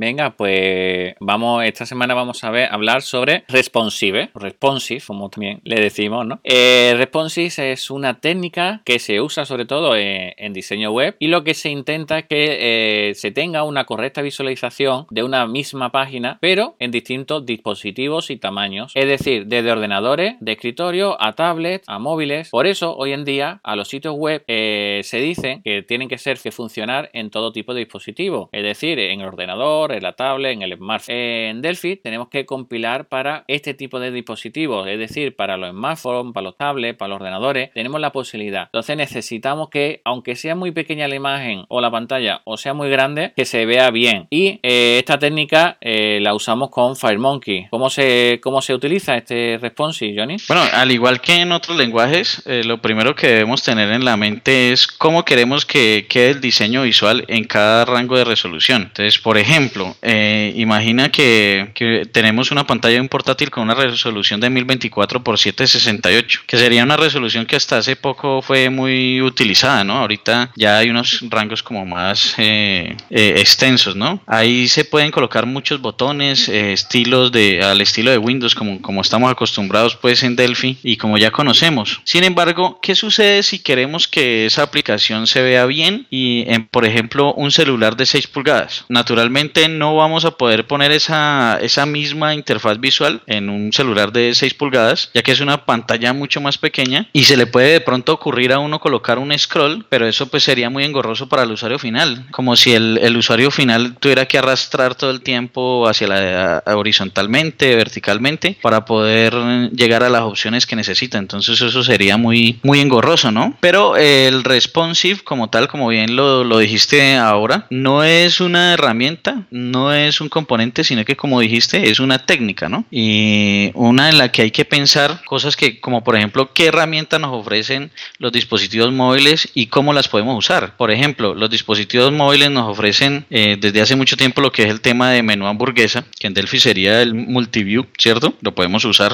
Venga, 0.00 0.30
pues 0.30 1.14
vamos, 1.20 1.62
esta 1.62 1.84
semana 1.84 2.14
vamos 2.14 2.42
a 2.42 2.50
ver, 2.50 2.72
hablar 2.72 3.02
sobre 3.02 3.44
responsive, 3.48 4.30
responsive, 4.34 5.02
como 5.06 5.28
también 5.28 5.60
le 5.62 5.78
decimos, 5.78 6.26
¿no? 6.26 6.40
Eh, 6.42 6.94
responsive 6.96 7.70
es 7.70 7.90
una 7.90 8.18
técnica 8.18 8.80
que 8.86 8.98
se 8.98 9.20
usa 9.20 9.44
sobre 9.44 9.66
todo 9.66 9.94
en, 9.94 10.54
diseño 10.54 10.90
web 10.90 11.16
y 11.18 11.26
lo 11.26 11.44
que 11.44 11.52
se 11.52 11.68
intenta 11.68 12.20
es 12.20 12.24
que 12.24 13.10
eh, 13.10 13.14
se 13.14 13.30
tenga 13.30 13.62
una 13.62 13.84
correcta 13.84 14.22
visualización 14.22 15.04
de 15.10 15.22
una 15.22 15.46
misma 15.46 15.92
página, 15.92 16.38
pero 16.40 16.76
en 16.78 16.92
distintos 16.92 17.44
dispositivos 17.44 18.30
y 18.30 18.38
tamaños, 18.38 18.92
es 18.94 19.06
decir, 19.06 19.48
desde 19.48 19.70
ordenadores, 19.70 20.36
de 20.40 20.52
escritorio, 20.52 21.22
a 21.22 21.34
tablets, 21.34 21.86
a 21.86 21.98
móviles. 21.98 22.48
Por 22.48 22.66
eso, 22.66 22.96
hoy 22.96 23.12
en 23.12 23.26
día, 23.26 23.60
a 23.62 23.76
los 23.76 23.88
sitios 23.88 24.14
web 24.16 24.44
eh, 24.48 25.02
se 25.04 25.18
dice 25.18 25.60
que 25.62 25.82
tienen 25.82 26.08
que 26.08 26.16
ser 26.16 26.38
que 26.38 26.52
funcionar 26.52 27.10
en 27.12 27.28
todo 27.28 27.52
tipo 27.52 27.74
de 27.74 27.80
dispositivos, 27.80 28.48
es 28.52 28.62
decir, 28.62 28.98
en 28.98 29.20
el 29.20 29.26
ordenador, 29.26 29.90
en 30.00 30.04
la 30.04 30.12
tablet, 30.12 30.52
en 30.52 30.62
el 30.62 30.76
smartphone. 30.76 31.14
En 31.14 31.62
Delphi 31.62 31.96
tenemos 31.96 32.28
que 32.28 32.46
compilar 32.46 33.06
para 33.06 33.44
este 33.46 33.74
tipo 33.74 34.00
de 34.00 34.10
dispositivos, 34.10 34.88
es 34.88 34.98
decir, 34.98 35.36
para 35.36 35.56
los 35.56 35.70
smartphones, 35.70 36.32
para 36.32 36.44
los 36.44 36.56
tablets, 36.56 36.98
para 36.98 37.10
los 37.10 37.16
ordenadores, 37.16 37.70
tenemos 37.72 38.00
la 38.00 38.10
posibilidad. 38.10 38.64
Entonces 38.64 38.96
necesitamos 38.96 39.68
que, 39.68 40.00
aunque 40.04 40.36
sea 40.36 40.54
muy 40.54 40.70
pequeña 40.72 41.08
la 41.08 41.14
imagen 41.14 41.64
o 41.68 41.80
la 41.80 41.90
pantalla 41.90 42.40
o 42.44 42.56
sea 42.56 42.74
muy 42.74 42.90
grande, 42.90 43.32
que 43.36 43.44
se 43.44 43.66
vea 43.66 43.90
bien. 43.90 44.26
Y 44.30 44.60
eh, 44.62 44.98
esta 44.98 45.18
técnica 45.18 45.76
eh, 45.80 46.18
la 46.20 46.34
usamos 46.34 46.70
con 46.70 46.96
FireMonkey. 46.96 47.68
¿Cómo 47.70 47.90
se, 47.90 48.40
cómo 48.42 48.62
se 48.62 48.74
utiliza 48.74 49.16
este 49.16 49.58
responsive, 49.60 50.18
Johnny? 50.18 50.36
Bueno, 50.48 50.62
al 50.72 50.90
igual 50.90 51.20
que 51.20 51.34
en 51.34 51.52
otros 51.52 51.76
lenguajes, 51.76 52.42
eh, 52.46 52.62
lo 52.64 52.78
primero 52.78 53.14
que 53.14 53.28
debemos 53.28 53.62
tener 53.62 53.90
en 53.92 54.04
la 54.04 54.16
mente 54.16 54.72
es 54.72 54.86
cómo 54.86 55.24
queremos 55.24 55.66
que 55.66 56.06
quede 56.08 56.30
el 56.30 56.40
diseño 56.40 56.82
visual 56.82 57.24
en 57.28 57.44
cada 57.44 57.84
rango 57.84 58.16
de 58.16 58.24
resolución. 58.24 58.82
Entonces, 58.82 59.18
por 59.18 59.38
ejemplo, 59.38 59.79
eh, 60.02 60.52
imagina 60.56 61.10
que, 61.10 61.72
tenemos 62.12 62.50
una 62.50 62.66
pantalla 62.66 62.94
de 62.94 63.00
un 63.00 63.08
portátil 63.08 63.50
con 63.50 63.64
una 63.64 63.74
resolución 63.74 64.40
de 64.40 64.50
1024 64.50 65.20
x 65.20 65.40
768, 65.40 66.40
que 66.46 66.56
sería 66.56 66.84
una 66.84 66.96
resolución 66.96 67.46
que 67.46 67.56
hasta 67.56 67.78
hace 67.78 67.96
poco 67.96 68.42
fue 68.42 68.70
muy 68.70 69.20
utilizada, 69.20 69.84
¿no? 69.84 69.98
Ahorita 69.98 70.50
ya 70.56 70.78
hay 70.78 70.90
unos 70.90 71.24
rangos 71.28 71.62
como 71.62 71.84
más 71.86 72.34
eh, 72.38 72.96
eh, 73.10 73.34
extensos, 73.38 73.96
¿no? 73.96 74.22
Ahí 74.26 74.68
se 74.68 74.84
pueden 74.84 75.10
colocar 75.10 75.46
muchos 75.46 75.80
botones, 75.80 76.48
estilos 76.48 77.32
de 77.32 77.62
al 77.62 77.80
estilo 77.80 78.10
de 78.10 78.18
Windows, 78.18 78.54
como, 78.54 78.80
como 78.80 79.00
estamos 79.00 79.30
acostumbrados 79.30 79.96
pues 79.96 80.22
en 80.22 80.36
Delphi 80.36 80.78
y 80.82 80.96
como 80.96 81.18
ya 81.18 81.30
conocemos. 81.30 82.00
Sin 82.04 82.24
embargo, 82.24 82.78
¿qué 82.82 82.94
sucede 82.94 83.42
si 83.42 83.58
queremos 83.58 84.08
que 84.08 84.46
esa 84.46 84.62
aplicación 84.62 85.26
se 85.26 85.42
vea 85.42 85.66
bien 85.66 86.06
y 86.10 86.44
en, 86.48 86.66
por 86.66 86.84
ejemplo, 86.84 87.32
un 87.34 87.50
celular 87.50 87.96
de 87.96 88.06
6 88.06 88.26
pulgadas? 88.28 88.84
Naturalmente 88.88 89.64
no 89.78 89.96
vamos 89.96 90.24
a 90.24 90.32
poder 90.32 90.66
poner 90.66 90.92
esa, 90.92 91.58
esa 91.60 91.86
misma 91.86 92.34
interfaz 92.34 92.80
visual 92.80 93.22
en 93.26 93.48
un 93.48 93.72
celular 93.72 94.12
de 94.12 94.34
6 94.34 94.54
pulgadas, 94.54 95.10
ya 95.14 95.22
que 95.22 95.32
es 95.32 95.40
una 95.40 95.64
pantalla 95.64 96.12
mucho 96.12 96.40
más 96.40 96.58
pequeña 96.58 97.08
y 97.12 97.24
se 97.24 97.36
le 97.36 97.46
puede 97.46 97.72
de 97.72 97.80
pronto 97.80 98.12
ocurrir 98.12 98.52
a 98.52 98.58
uno 98.58 98.80
colocar 98.80 99.18
un 99.18 99.36
scroll, 99.38 99.84
pero 99.88 100.06
eso 100.06 100.26
pues 100.26 100.42
sería 100.42 100.70
muy 100.70 100.84
engorroso 100.84 101.28
para 101.28 101.42
el 101.42 101.52
usuario 101.52 101.78
final, 101.78 102.26
como 102.30 102.56
si 102.56 102.72
el, 102.72 102.98
el 103.02 103.16
usuario 103.16 103.50
final 103.50 103.96
tuviera 103.98 104.26
que 104.26 104.38
arrastrar 104.38 104.94
todo 104.94 105.10
el 105.10 105.20
tiempo 105.20 105.88
hacia 105.88 106.08
la 106.08 106.62
horizontalmente, 106.66 107.74
verticalmente, 107.76 108.56
para 108.62 108.84
poder 108.84 109.34
llegar 109.72 110.02
a 110.02 110.08
las 110.08 110.22
opciones 110.22 110.66
que 110.66 110.76
necesita. 110.76 111.18
Entonces 111.18 111.60
eso 111.60 111.82
sería 111.82 112.16
muy, 112.16 112.58
muy 112.62 112.80
engorroso, 112.80 113.30
¿no? 113.30 113.56
Pero 113.60 113.96
el 113.96 114.44
responsive 114.44 115.20
como 115.22 115.50
tal, 115.50 115.68
como 115.68 115.88
bien 115.88 116.16
lo, 116.16 116.44
lo 116.44 116.58
dijiste 116.58 117.16
ahora, 117.16 117.66
no 117.70 118.04
es 118.04 118.40
una 118.40 118.74
herramienta, 118.74 119.46
no 119.60 119.92
es 119.92 120.20
un 120.20 120.28
componente, 120.28 120.84
sino 120.84 121.04
que 121.04 121.16
como 121.16 121.40
dijiste, 121.40 121.90
es 121.90 122.00
una 122.00 122.18
técnica, 122.18 122.68
¿no? 122.68 122.84
Y 122.90 123.70
una 123.74 124.08
en 124.08 124.18
la 124.18 124.32
que 124.32 124.42
hay 124.42 124.50
que 124.50 124.64
pensar 124.64 125.22
cosas 125.24 125.56
que, 125.56 125.80
como 125.80 126.02
por 126.02 126.16
ejemplo, 126.16 126.52
qué 126.52 126.66
herramientas 126.66 127.20
nos 127.20 127.32
ofrecen 127.32 127.90
los 128.18 128.32
dispositivos 128.32 128.92
móviles 128.92 129.48
y 129.54 129.66
cómo 129.66 129.92
las 129.92 130.08
podemos 130.08 130.36
usar. 130.36 130.76
Por 130.76 130.90
ejemplo, 130.90 131.34
los 131.34 131.50
dispositivos 131.50 132.12
móviles 132.12 132.50
nos 132.50 132.68
ofrecen 132.68 133.26
eh, 133.30 133.56
desde 133.60 133.80
hace 133.80 133.96
mucho 133.96 134.16
tiempo 134.16 134.40
lo 134.40 134.52
que 134.52 134.64
es 134.64 134.70
el 134.70 134.80
tema 134.80 135.10
de 135.10 135.22
menú 135.22 135.46
hamburguesa, 135.46 136.04
que 136.18 136.26
en 136.26 136.34
Delphi 136.34 136.60
sería 136.60 137.02
el 137.02 137.14
multiview, 137.14 137.86
¿cierto? 137.98 138.34
Lo 138.40 138.54
podemos 138.54 138.84
usar. 138.84 139.12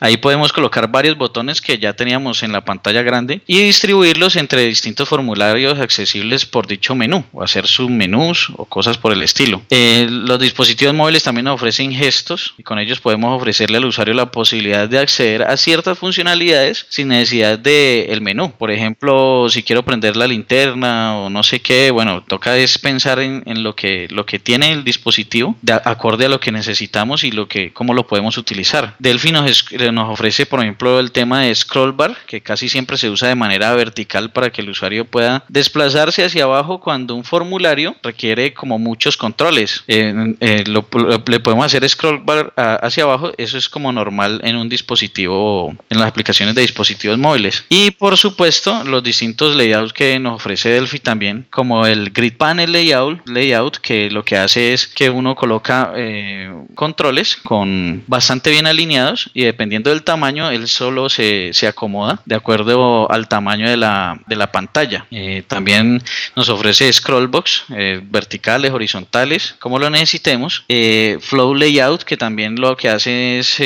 Ahí 0.00 0.16
podemos 0.16 0.52
colocar 0.52 0.90
varios 0.90 1.16
botones 1.16 1.60
que 1.60 1.78
ya 1.78 1.94
teníamos 1.94 2.42
en 2.42 2.52
la 2.52 2.64
pantalla 2.64 3.02
grande 3.02 3.40
y 3.46 3.62
distribuirlos 3.62 4.36
entre 4.36 4.66
distintos 4.66 5.08
formularios 5.08 5.78
accesibles 5.78 6.46
por 6.46 6.66
dicho 6.66 6.94
menú, 6.94 7.24
o 7.32 7.42
hacer 7.42 7.66
submenús 7.66 8.50
o 8.56 8.64
cosas 8.64 8.98
por 8.98 9.12
el 9.12 9.22
estilo. 9.22 9.62
Eh, 9.78 10.08
los 10.08 10.40
dispositivos 10.40 10.94
móviles 10.94 11.22
también 11.22 11.48
ofrecen 11.48 11.92
gestos 11.92 12.54
y 12.56 12.62
con 12.62 12.78
ellos 12.78 12.98
podemos 12.98 13.36
ofrecerle 13.36 13.76
al 13.76 13.84
usuario 13.84 14.14
la 14.14 14.30
posibilidad 14.30 14.88
de 14.88 14.98
acceder 14.98 15.42
a 15.42 15.54
ciertas 15.58 15.98
funcionalidades 15.98 16.86
sin 16.88 17.08
necesidad 17.08 17.58
del 17.58 18.08
el 18.08 18.22
menú. 18.22 18.52
Por 18.52 18.70
ejemplo, 18.70 19.48
si 19.50 19.62
quiero 19.62 19.82
prender 19.82 20.16
la 20.16 20.28
linterna 20.28 21.18
o 21.18 21.28
no 21.28 21.42
sé 21.42 21.60
qué, 21.60 21.90
bueno, 21.90 22.24
toca 22.26 22.56
es 22.56 22.78
pensar 22.78 23.18
en, 23.18 23.42
lo, 23.62 23.76
que, 23.76 24.08
lo 24.10 24.24
que 24.24 24.38
tiene 24.38 24.72
el 24.72 24.82
dispositivo 24.82 25.54
de 25.60 25.74
acorde 25.74 26.24
a 26.24 26.30
lo 26.30 26.40
que 26.40 26.52
necesitamos 26.52 27.22
y 27.22 27.30
lo 27.30 27.46
que, 27.46 27.74
cómo 27.74 27.92
lo 27.92 28.06
podemos 28.06 28.38
utilizar. 28.38 28.94
Delphi 28.98 29.30
nos, 29.30 29.70
nos 29.92 30.08
ofrece, 30.08 30.46
por 30.46 30.60
ejemplo, 30.60 31.00
el 31.00 31.12
tema 31.12 31.42
de 31.42 31.54
scroll 31.54 31.92
bar, 31.92 32.16
que 32.26 32.40
casi 32.40 32.70
siempre 32.70 32.96
se 32.96 33.10
usa 33.10 33.28
de 33.28 33.34
manera 33.34 33.74
vertical 33.74 34.30
para 34.30 34.48
que 34.48 34.62
el 34.62 34.70
usuario 34.70 35.04
pueda 35.04 35.44
desplazarse 35.50 36.24
hacia 36.24 36.44
abajo 36.44 36.80
cuando 36.80 37.14
un 37.14 37.24
formulario 37.24 37.94
requiere 38.02 38.54
como 38.54 38.78
muchos 38.78 39.18
controles 39.18 39.65
controles. 39.66 39.84
le 41.28 41.40
podemos 41.40 41.66
hacer 41.66 41.88
scroll 41.88 42.20
bar 42.24 42.52
hacia 42.56 43.04
abajo, 43.04 43.32
eso 43.36 43.58
es 43.58 43.68
como 43.68 43.92
normal 43.92 44.40
en 44.44 44.56
un 44.56 44.68
dispositivo, 44.68 45.74
en 45.90 45.98
las 45.98 46.08
aplicaciones 46.08 46.54
de 46.54 46.62
dispositivos 46.62 47.18
móviles. 47.18 47.64
Y 47.68 47.90
por 47.92 48.16
supuesto, 48.16 48.84
los 48.84 49.02
distintos 49.02 49.56
layouts 49.56 49.92
que 49.92 50.18
nos 50.18 50.36
ofrece 50.36 50.70
Delphi 50.70 50.98
también, 50.98 51.46
como 51.50 51.86
el 51.86 52.10
Grid 52.10 52.36
Panel 52.36 52.72
Layout, 52.72 53.26
layout 53.28 53.78
que 53.78 54.10
lo 54.10 54.24
que 54.24 54.36
hace 54.36 54.72
es 54.72 54.86
que 54.86 55.10
uno 55.10 55.34
coloca 55.34 55.92
eh, 55.96 56.52
controles 56.74 57.36
con 57.36 58.02
bastante 58.06 58.50
bien 58.50 58.66
alineados 58.66 59.30
y 59.34 59.44
dependiendo 59.44 59.90
del 59.90 60.02
tamaño, 60.02 60.50
él 60.50 60.68
solo 60.68 61.08
se, 61.08 61.50
se 61.52 61.66
acomoda 61.66 62.20
de 62.24 62.34
acuerdo 62.34 63.10
al 63.10 63.28
tamaño 63.28 63.68
de 63.68 63.76
la, 63.76 64.20
de 64.26 64.36
la 64.36 64.52
pantalla. 64.52 65.06
Eh, 65.10 65.42
también 65.46 66.02
nos 66.34 66.48
ofrece 66.48 66.92
scrollbox 66.92 67.64
eh, 67.70 68.00
verticales, 68.02 68.72
horizontales, 68.72 69.55
como 69.58 69.78
lo 69.78 69.90
necesitemos. 69.90 70.64
Flow 71.20 71.54
Layout, 71.54 72.02
que 72.02 72.16
también 72.16 72.56
lo 72.56 72.76
que 72.76 72.88
hace 72.88 73.38
es 73.38 73.60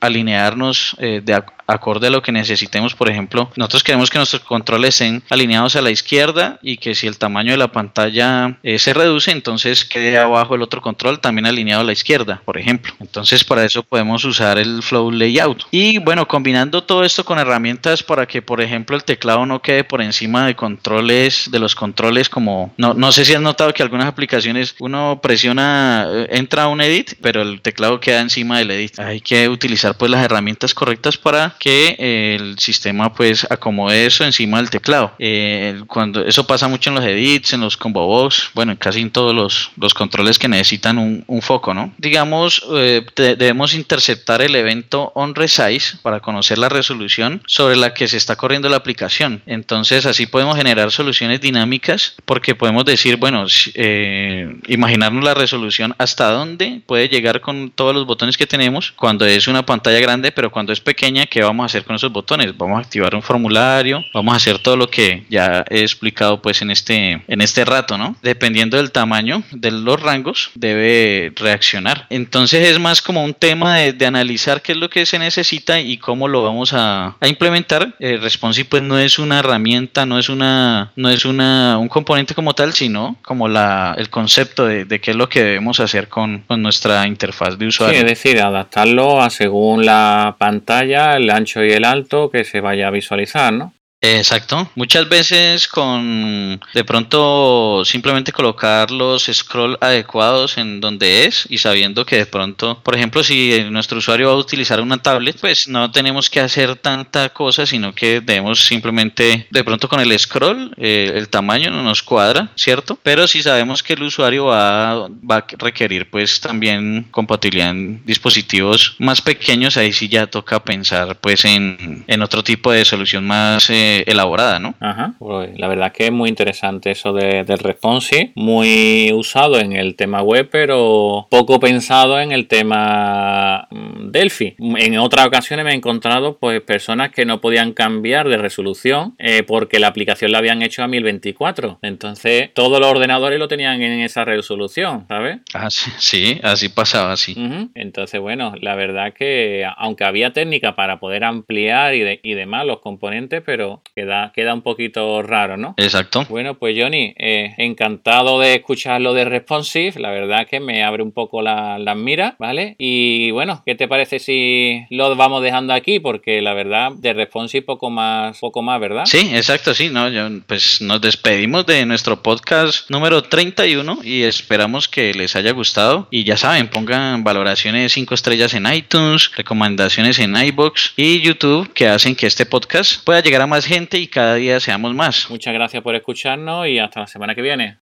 alinearnos 0.00 0.96
de, 0.98 1.42
acorde 1.66 2.08
a 2.08 2.10
lo 2.10 2.22
que 2.22 2.32
necesitemos. 2.32 2.94
Por 2.94 3.10
ejemplo, 3.10 3.50
nosotros 3.56 3.82
queremos 3.82 4.10
que 4.10 4.18
nuestros 4.18 4.42
controles 4.42 5.00
estén 5.00 5.22
alineados 5.28 5.76
a 5.76 5.82
la 5.82 5.90
izquierda 5.90 6.58
y 6.62 6.78
que 6.78 6.94
si 6.94 7.06
el 7.06 7.18
tamaño 7.18 7.52
de 7.52 7.58
la 7.58 7.72
pantalla 7.72 8.58
eh, 8.62 8.78
se 8.78 8.94
reduce, 8.94 9.30
entonces 9.30 9.84
quede 9.84 10.18
abajo 10.18 10.54
el 10.54 10.62
otro 10.62 10.80
control 10.80 11.20
también 11.20 11.46
alineado 11.46 11.82
a 11.82 11.84
la 11.84 11.92
izquierda, 11.92 12.42
por 12.44 12.58
ejemplo. 12.58 12.94
Entonces, 13.00 13.44
para 13.44 13.64
eso 13.64 13.82
podemos 13.82 14.24
usar 14.24 14.58
el 14.58 14.82
Flow 14.82 15.10
Layout. 15.10 15.64
Y 15.70 15.98
bueno, 15.98 16.26
combinando 16.28 16.84
todo 16.84 17.04
esto 17.04 17.24
con 17.24 17.38
herramientas 17.38 18.02
para 18.02 18.26
que, 18.26 18.42
por 18.42 18.60
ejemplo, 18.60 18.96
el 18.96 19.04
teclado 19.04 19.46
no 19.46 19.60
quede 19.60 19.84
por 19.84 20.00
encima 20.02 20.46
de 20.46 20.54
controles, 20.54 21.50
de 21.50 21.58
los 21.58 21.74
controles 21.74 22.28
como, 22.28 22.72
no, 22.76 22.94
no 22.94 23.12
sé 23.12 23.24
si 23.24 23.34
has 23.34 23.40
notado 23.40 23.72
que 23.72 23.82
algunas 23.82 24.06
aplicaciones 24.06 24.74
uno 24.78 25.20
presiona, 25.22 26.06
eh, 26.08 26.28
entra 26.30 26.64
a 26.64 26.68
un 26.68 26.80
edit, 26.80 27.14
pero 27.20 27.42
el 27.42 27.60
teclado 27.60 28.00
queda 28.00 28.20
encima 28.20 28.58
del 28.58 28.70
edit. 28.70 28.98
Hay 28.98 29.20
que 29.20 29.48
utilizar 29.48 29.96
pues 29.96 30.10
las 30.10 30.24
herramientas 30.24 30.74
correctas 30.74 31.16
para 31.16 31.55
que 31.58 31.96
el 32.34 32.58
sistema 32.58 33.12
pues 33.12 33.46
acomode 33.50 34.06
eso 34.06 34.24
encima 34.24 34.58
del 34.58 34.70
teclado. 34.70 35.12
Eh, 35.18 35.82
cuando 35.86 36.24
eso 36.24 36.46
pasa 36.46 36.68
mucho 36.68 36.90
en 36.90 36.96
los 36.96 37.04
edits, 37.04 37.52
en 37.52 37.60
los 37.60 37.76
combo 37.76 38.06
box, 38.06 38.50
bueno, 38.54 38.72
en 38.72 38.78
casi 38.78 39.00
en 39.00 39.10
todos 39.10 39.34
los, 39.34 39.70
los 39.76 39.94
controles 39.94 40.38
que 40.38 40.48
necesitan 40.48 40.98
un, 40.98 41.24
un 41.26 41.42
foco, 41.42 41.74
¿no? 41.74 41.92
Digamos, 41.98 42.64
eh, 42.74 43.04
debemos 43.16 43.74
interceptar 43.74 44.42
el 44.42 44.54
evento 44.54 45.12
on 45.14 45.34
resize 45.34 45.96
para 46.02 46.20
conocer 46.20 46.58
la 46.58 46.68
resolución 46.68 47.42
sobre 47.46 47.76
la 47.76 47.94
que 47.94 48.08
se 48.08 48.16
está 48.16 48.36
corriendo 48.36 48.68
la 48.68 48.76
aplicación. 48.76 49.42
Entonces, 49.46 50.06
así 50.06 50.26
podemos 50.26 50.56
generar 50.56 50.90
soluciones 50.90 51.40
dinámicas 51.40 52.14
porque 52.24 52.54
podemos 52.54 52.84
decir, 52.84 53.16
bueno, 53.16 53.46
eh, 53.74 54.56
imaginarnos 54.68 55.24
la 55.24 55.34
resolución 55.34 55.94
hasta 55.98 56.30
dónde 56.30 56.80
puede 56.86 57.08
llegar 57.08 57.40
con 57.40 57.70
todos 57.70 57.94
los 57.94 58.06
botones 58.06 58.36
que 58.36 58.46
tenemos 58.46 58.92
cuando 58.92 59.24
es 59.26 59.48
una 59.48 59.64
pantalla 59.64 60.00
grande, 60.00 60.32
pero 60.32 60.50
cuando 60.50 60.72
es 60.72 60.80
pequeña, 60.80 61.26
que 61.26 61.42
vamos 61.46 61.64
a 61.64 61.66
hacer 61.66 61.84
con 61.84 61.96
esos 61.96 62.12
botones? 62.12 62.56
Vamos 62.56 62.78
a 62.78 62.80
activar 62.80 63.14
un 63.14 63.22
formulario, 63.22 64.04
vamos 64.12 64.34
a 64.34 64.36
hacer 64.36 64.58
todo 64.58 64.76
lo 64.76 64.88
que 64.88 65.24
ya 65.28 65.64
he 65.70 65.80
explicado 65.80 66.42
pues 66.42 66.62
en 66.62 66.70
este, 66.70 67.22
en 67.26 67.40
este 67.40 67.64
rato, 67.64 67.98
¿no? 67.98 68.16
Dependiendo 68.22 68.76
del 68.76 68.92
tamaño 68.92 69.42
de 69.50 69.70
los 69.70 70.00
rangos, 70.00 70.50
debe 70.54 71.32
reaccionar. 71.36 72.06
Entonces 72.10 72.68
es 72.68 72.78
más 72.78 73.02
como 73.02 73.24
un 73.24 73.34
tema 73.34 73.76
de, 73.78 74.06
analizar 74.06 74.62
qué 74.62 74.72
es 74.72 74.78
lo 74.78 74.88
que 74.88 75.04
se 75.04 75.18
necesita 75.18 75.80
y 75.80 75.96
cómo 75.98 76.28
lo 76.28 76.42
vamos 76.42 76.72
a, 76.72 77.16
implementar. 77.22 77.94
Eh, 77.98 78.18
Responsive 78.18 78.68
pues 78.68 78.82
no 78.82 78.98
es 78.98 79.18
una 79.18 79.40
herramienta, 79.40 80.06
no 80.06 80.18
es 80.18 80.28
una, 80.28 80.92
no 80.94 81.10
es 81.10 81.24
una, 81.24 81.78
un 81.78 81.88
componente 81.88 82.34
como 82.34 82.54
tal, 82.54 82.72
sino 82.72 83.16
como 83.22 83.48
la, 83.48 83.94
el 83.98 84.10
concepto 84.10 84.66
de, 84.66 84.86
qué 85.00 85.10
es 85.10 85.16
lo 85.16 85.28
que 85.28 85.42
debemos 85.42 85.80
hacer 85.80 86.08
con, 86.08 86.44
con 86.46 86.62
nuestra 86.62 87.06
interfaz 87.06 87.58
de 87.58 87.66
usuario. 87.66 87.98
Sí, 87.98 88.04
es 88.04 88.10
decir, 88.10 88.40
adaptarlo 88.40 89.20
a 89.20 89.30
según 89.30 89.84
la 89.84 90.36
pantalla, 90.38 91.18
la 91.18 91.35
ancho 91.36 91.62
y 91.64 91.70
el 91.70 91.84
alto 91.84 92.30
que 92.30 92.44
se 92.44 92.60
vaya 92.60 92.88
a 92.88 92.90
visualizar, 92.90 93.52
¿no? 93.52 93.72
Exacto. 94.02 94.70
Muchas 94.74 95.08
veces 95.08 95.66
con 95.66 96.60
de 96.74 96.84
pronto 96.84 97.82
simplemente 97.84 98.30
colocar 98.30 98.90
los 98.90 99.24
scroll 99.24 99.78
adecuados 99.80 100.58
en 100.58 100.80
donde 100.80 101.24
es 101.24 101.46
y 101.48 101.58
sabiendo 101.58 102.04
que 102.04 102.16
de 102.16 102.26
pronto, 102.26 102.80
por 102.82 102.94
ejemplo, 102.94 103.24
si 103.24 103.64
nuestro 103.70 103.98
usuario 103.98 104.28
va 104.28 104.34
a 104.34 104.36
utilizar 104.38 104.80
una 104.80 104.98
tablet, 104.98 105.38
pues 105.40 105.66
no 105.66 105.90
tenemos 105.90 106.28
que 106.28 106.40
hacer 106.40 106.76
tanta 106.76 107.30
cosa, 107.30 107.64
sino 107.66 107.94
que 107.94 108.20
debemos 108.20 108.64
simplemente 108.64 109.46
de 109.50 109.64
pronto 109.64 109.88
con 109.88 110.00
el 110.00 110.16
scroll 110.18 110.72
eh, 110.76 111.12
el 111.14 111.28
tamaño 111.28 111.70
no 111.70 111.82
nos 111.82 112.02
cuadra, 112.02 112.50
¿cierto? 112.54 112.98
Pero 113.02 113.26
si 113.26 113.42
sabemos 113.42 113.82
que 113.82 113.94
el 113.94 114.02
usuario 114.02 114.46
va, 114.46 115.08
va 115.08 115.36
a 115.36 115.46
requerir 115.58 116.10
pues 116.10 116.40
también 116.40 117.08
compatibilidad 117.10 117.70
en 117.70 118.04
dispositivos 118.04 118.94
más 118.98 119.22
pequeños, 119.22 119.76
ahí 119.78 119.92
sí 119.92 120.08
ya 120.08 120.26
toca 120.26 120.62
pensar 120.62 121.18
pues 121.20 121.44
en, 121.46 122.04
en 122.06 122.22
otro 122.22 122.44
tipo 122.44 122.70
de 122.70 122.84
solución 122.84 123.26
más 123.26 123.70
eh, 123.70 123.95
elaborada, 124.06 124.58
¿no? 124.58 124.74
Ajá. 124.80 125.14
Pues, 125.18 125.58
la 125.58 125.68
verdad 125.68 125.92
que 125.92 126.06
es 126.06 126.12
muy 126.12 126.28
interesante 126.28 126.90
eso 126.90 127.12
de, 127.12 127.44
del 127.44 127.58
responsive, 127.58 128.32
muy 128.34 129.12
usado 129.12 129.58
en 129.58 129.72
el 129.72 129.96
tema 129.96 130.22
web, 130.22 130.48
pero 130.50 131.26
poco 131.30 131.60
pensado 131.60 132.20
en 132.20 132.32
el 132.32 132.48
tema 132.48 133.68
mm, 133.70 134.10
Delphi. 134.10 134.56
En 134.58 134.98
otras 134.98 135.26
ocasiones 135.26 135.64
me 135.64 135.72
he 135.72 135.74
encontrado 135.74 136.38
pues 136.38 136.60
personas 136.60 137.10
que 137.10 137.24
no 137.24 137.40
podían 137.40 137.72
cambiar 137.72 138.28
de 138.28 138.36
resolución 138.36 139.14
eh, 139.18 139.42
porque 139.42 139.78
la 139.78 139.88
aplicación 139.88 140.32
la 140.32 140.38
habían 140.38 140.62
hecho 140.62 140.82
a 140.82 140.88
1024. 140.88 141.78
Entonces 141.82 142.50
todos 142.54 142.80
los 142.80 142.90
ordenadores 142.90 143.38
lo 143.38 143.48
tenían 143.48 143.82
en 143.82 144.00
esa 144.00 144.24
resolución, 144.24 145.06
¿sabes? 145.08 145.38
Ah, 145.54 145.68
sí, 145.70 146.40
así 146.42 146.68
pasaba, 146.68 147.12
así. 147.12 147.36
Entonces, 147.74 148.20
bueno, 148.20 148.54
la 148.60 148.74
verdad 148.74 149.12
que 149.12 149.66
aunque 149.76 150.04
había 150.04 150.32
técnica 150.32 150.74
para 150.74 150.98
poder 150.98 151.24
ampliar 151.24 151.94
y, 151.94 152.20
y 152.22 152.34
demás 152.34 152.66
los 152.66 152.80
componentes, 152.80 153.42
pero 153.44 153.75
queda, 153.94 154.32
queda 154.34 154.54
un 154.54 154.62
poquito 154.62 155.22
raro, 155.22 155.56
¿no? 155.56 155.74
Exacto. 155.76 156.26
Bueno, 156.28 156.54
pues 156.54 156.76
Johnny, 156.78 157.14
eh, 157.16 157.54
encantado 157.58 158.40
de 158.40 158.54
escuchar 158.54 159.00
lo 159.00 159.14
de 159.14 159.24
Responsive, 159.24 160.00
la 160.00 160.10
verdad 160.10 160.46
que 160.48 160.60
me 160.60 160.84
abre 160.84 161.02
un 161.02 161.12
poco 161.12 161.42
las 161.42 161.80
la 161.80 161.94
miras, 161.94 162.34
¿vale? 162.38 162.76
Y 162.78 163.30
bueno, 163.30 163.62
¿qué 163.64 163.74
te 163.74 163.88
parece 163.88 164.18
si 164.18 164.86
lo 164.90 165.14
vamos 165.16 165.42
dejando 165.42 165.72
aquí? 165.72 166.00
Porque 166.00 166.42
la 166.42 166.54
verdad, 166.54 166.92
de 166.92 167.12
Responsive 167.12 167.62
poco 167.62 167.90
más, 167.90 168.38
poco 168.38 168.62
más, 168.62 168.80
¿verdad? 168.80 169.04
Sí, 169.06 169.30
exacto, 169.34 169.74
sí, 169.74 169.88
¿no? 169.90 170.06
pues 170.46 170.80
nos 170.80 171.00
despedimos 171.00 171.66
de 171.66 171.84
nuestro 171.86 172.22
podcast 172.22 172.90
número 172.90 173.22
31 173.22 173.98
y 174.02 174.22
esperamos 174.22 174.88
que 174.88 175.14
les 175.14 175.36
haya 175.36 175.52
gustado. 175.52 176.08
Y 176.10 176.24
ya 176.24 176.36
saben, 176.36 176.68
pongan 176.68 177.24
valoraciones 177.24 177.92
5 177.92 178.14
estrellas 178.14 178.54
en 178.54 178.66
iTunes, 178.72 179.30
recomendaciones 179.36 180.18
en 180.18 180.36
iBox 180.36 180.94
y 180.96 181.20
YouTube 181.20 181.72
que 181.72 181.88
hacen 181.88 182.14
que 182.14 182.26
este 182.26 182.46
podcast 182.46 183.02
pueda 183.04 183.20
llegar 183.20 183.42
a 183.42 183.46
más 183.66 183.74
gente 183.74 183.98
y 183.98 184.06
cada 184.06 184.36
día 184.36 184.60
seamos 184.60 184.94
más. 184.94 185.28
Muchas 185.30 185.52
gracias 185.52 185.82
por 185.82 185.94
escucharnos 185.94 186.68
y 186.68 186.78
hasta 186.78 187.00
la 187.00 187.06
semana 187.06 187.34
que 187.34 187.42
viene. 187.42 187.80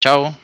Chao. 0.00 0.36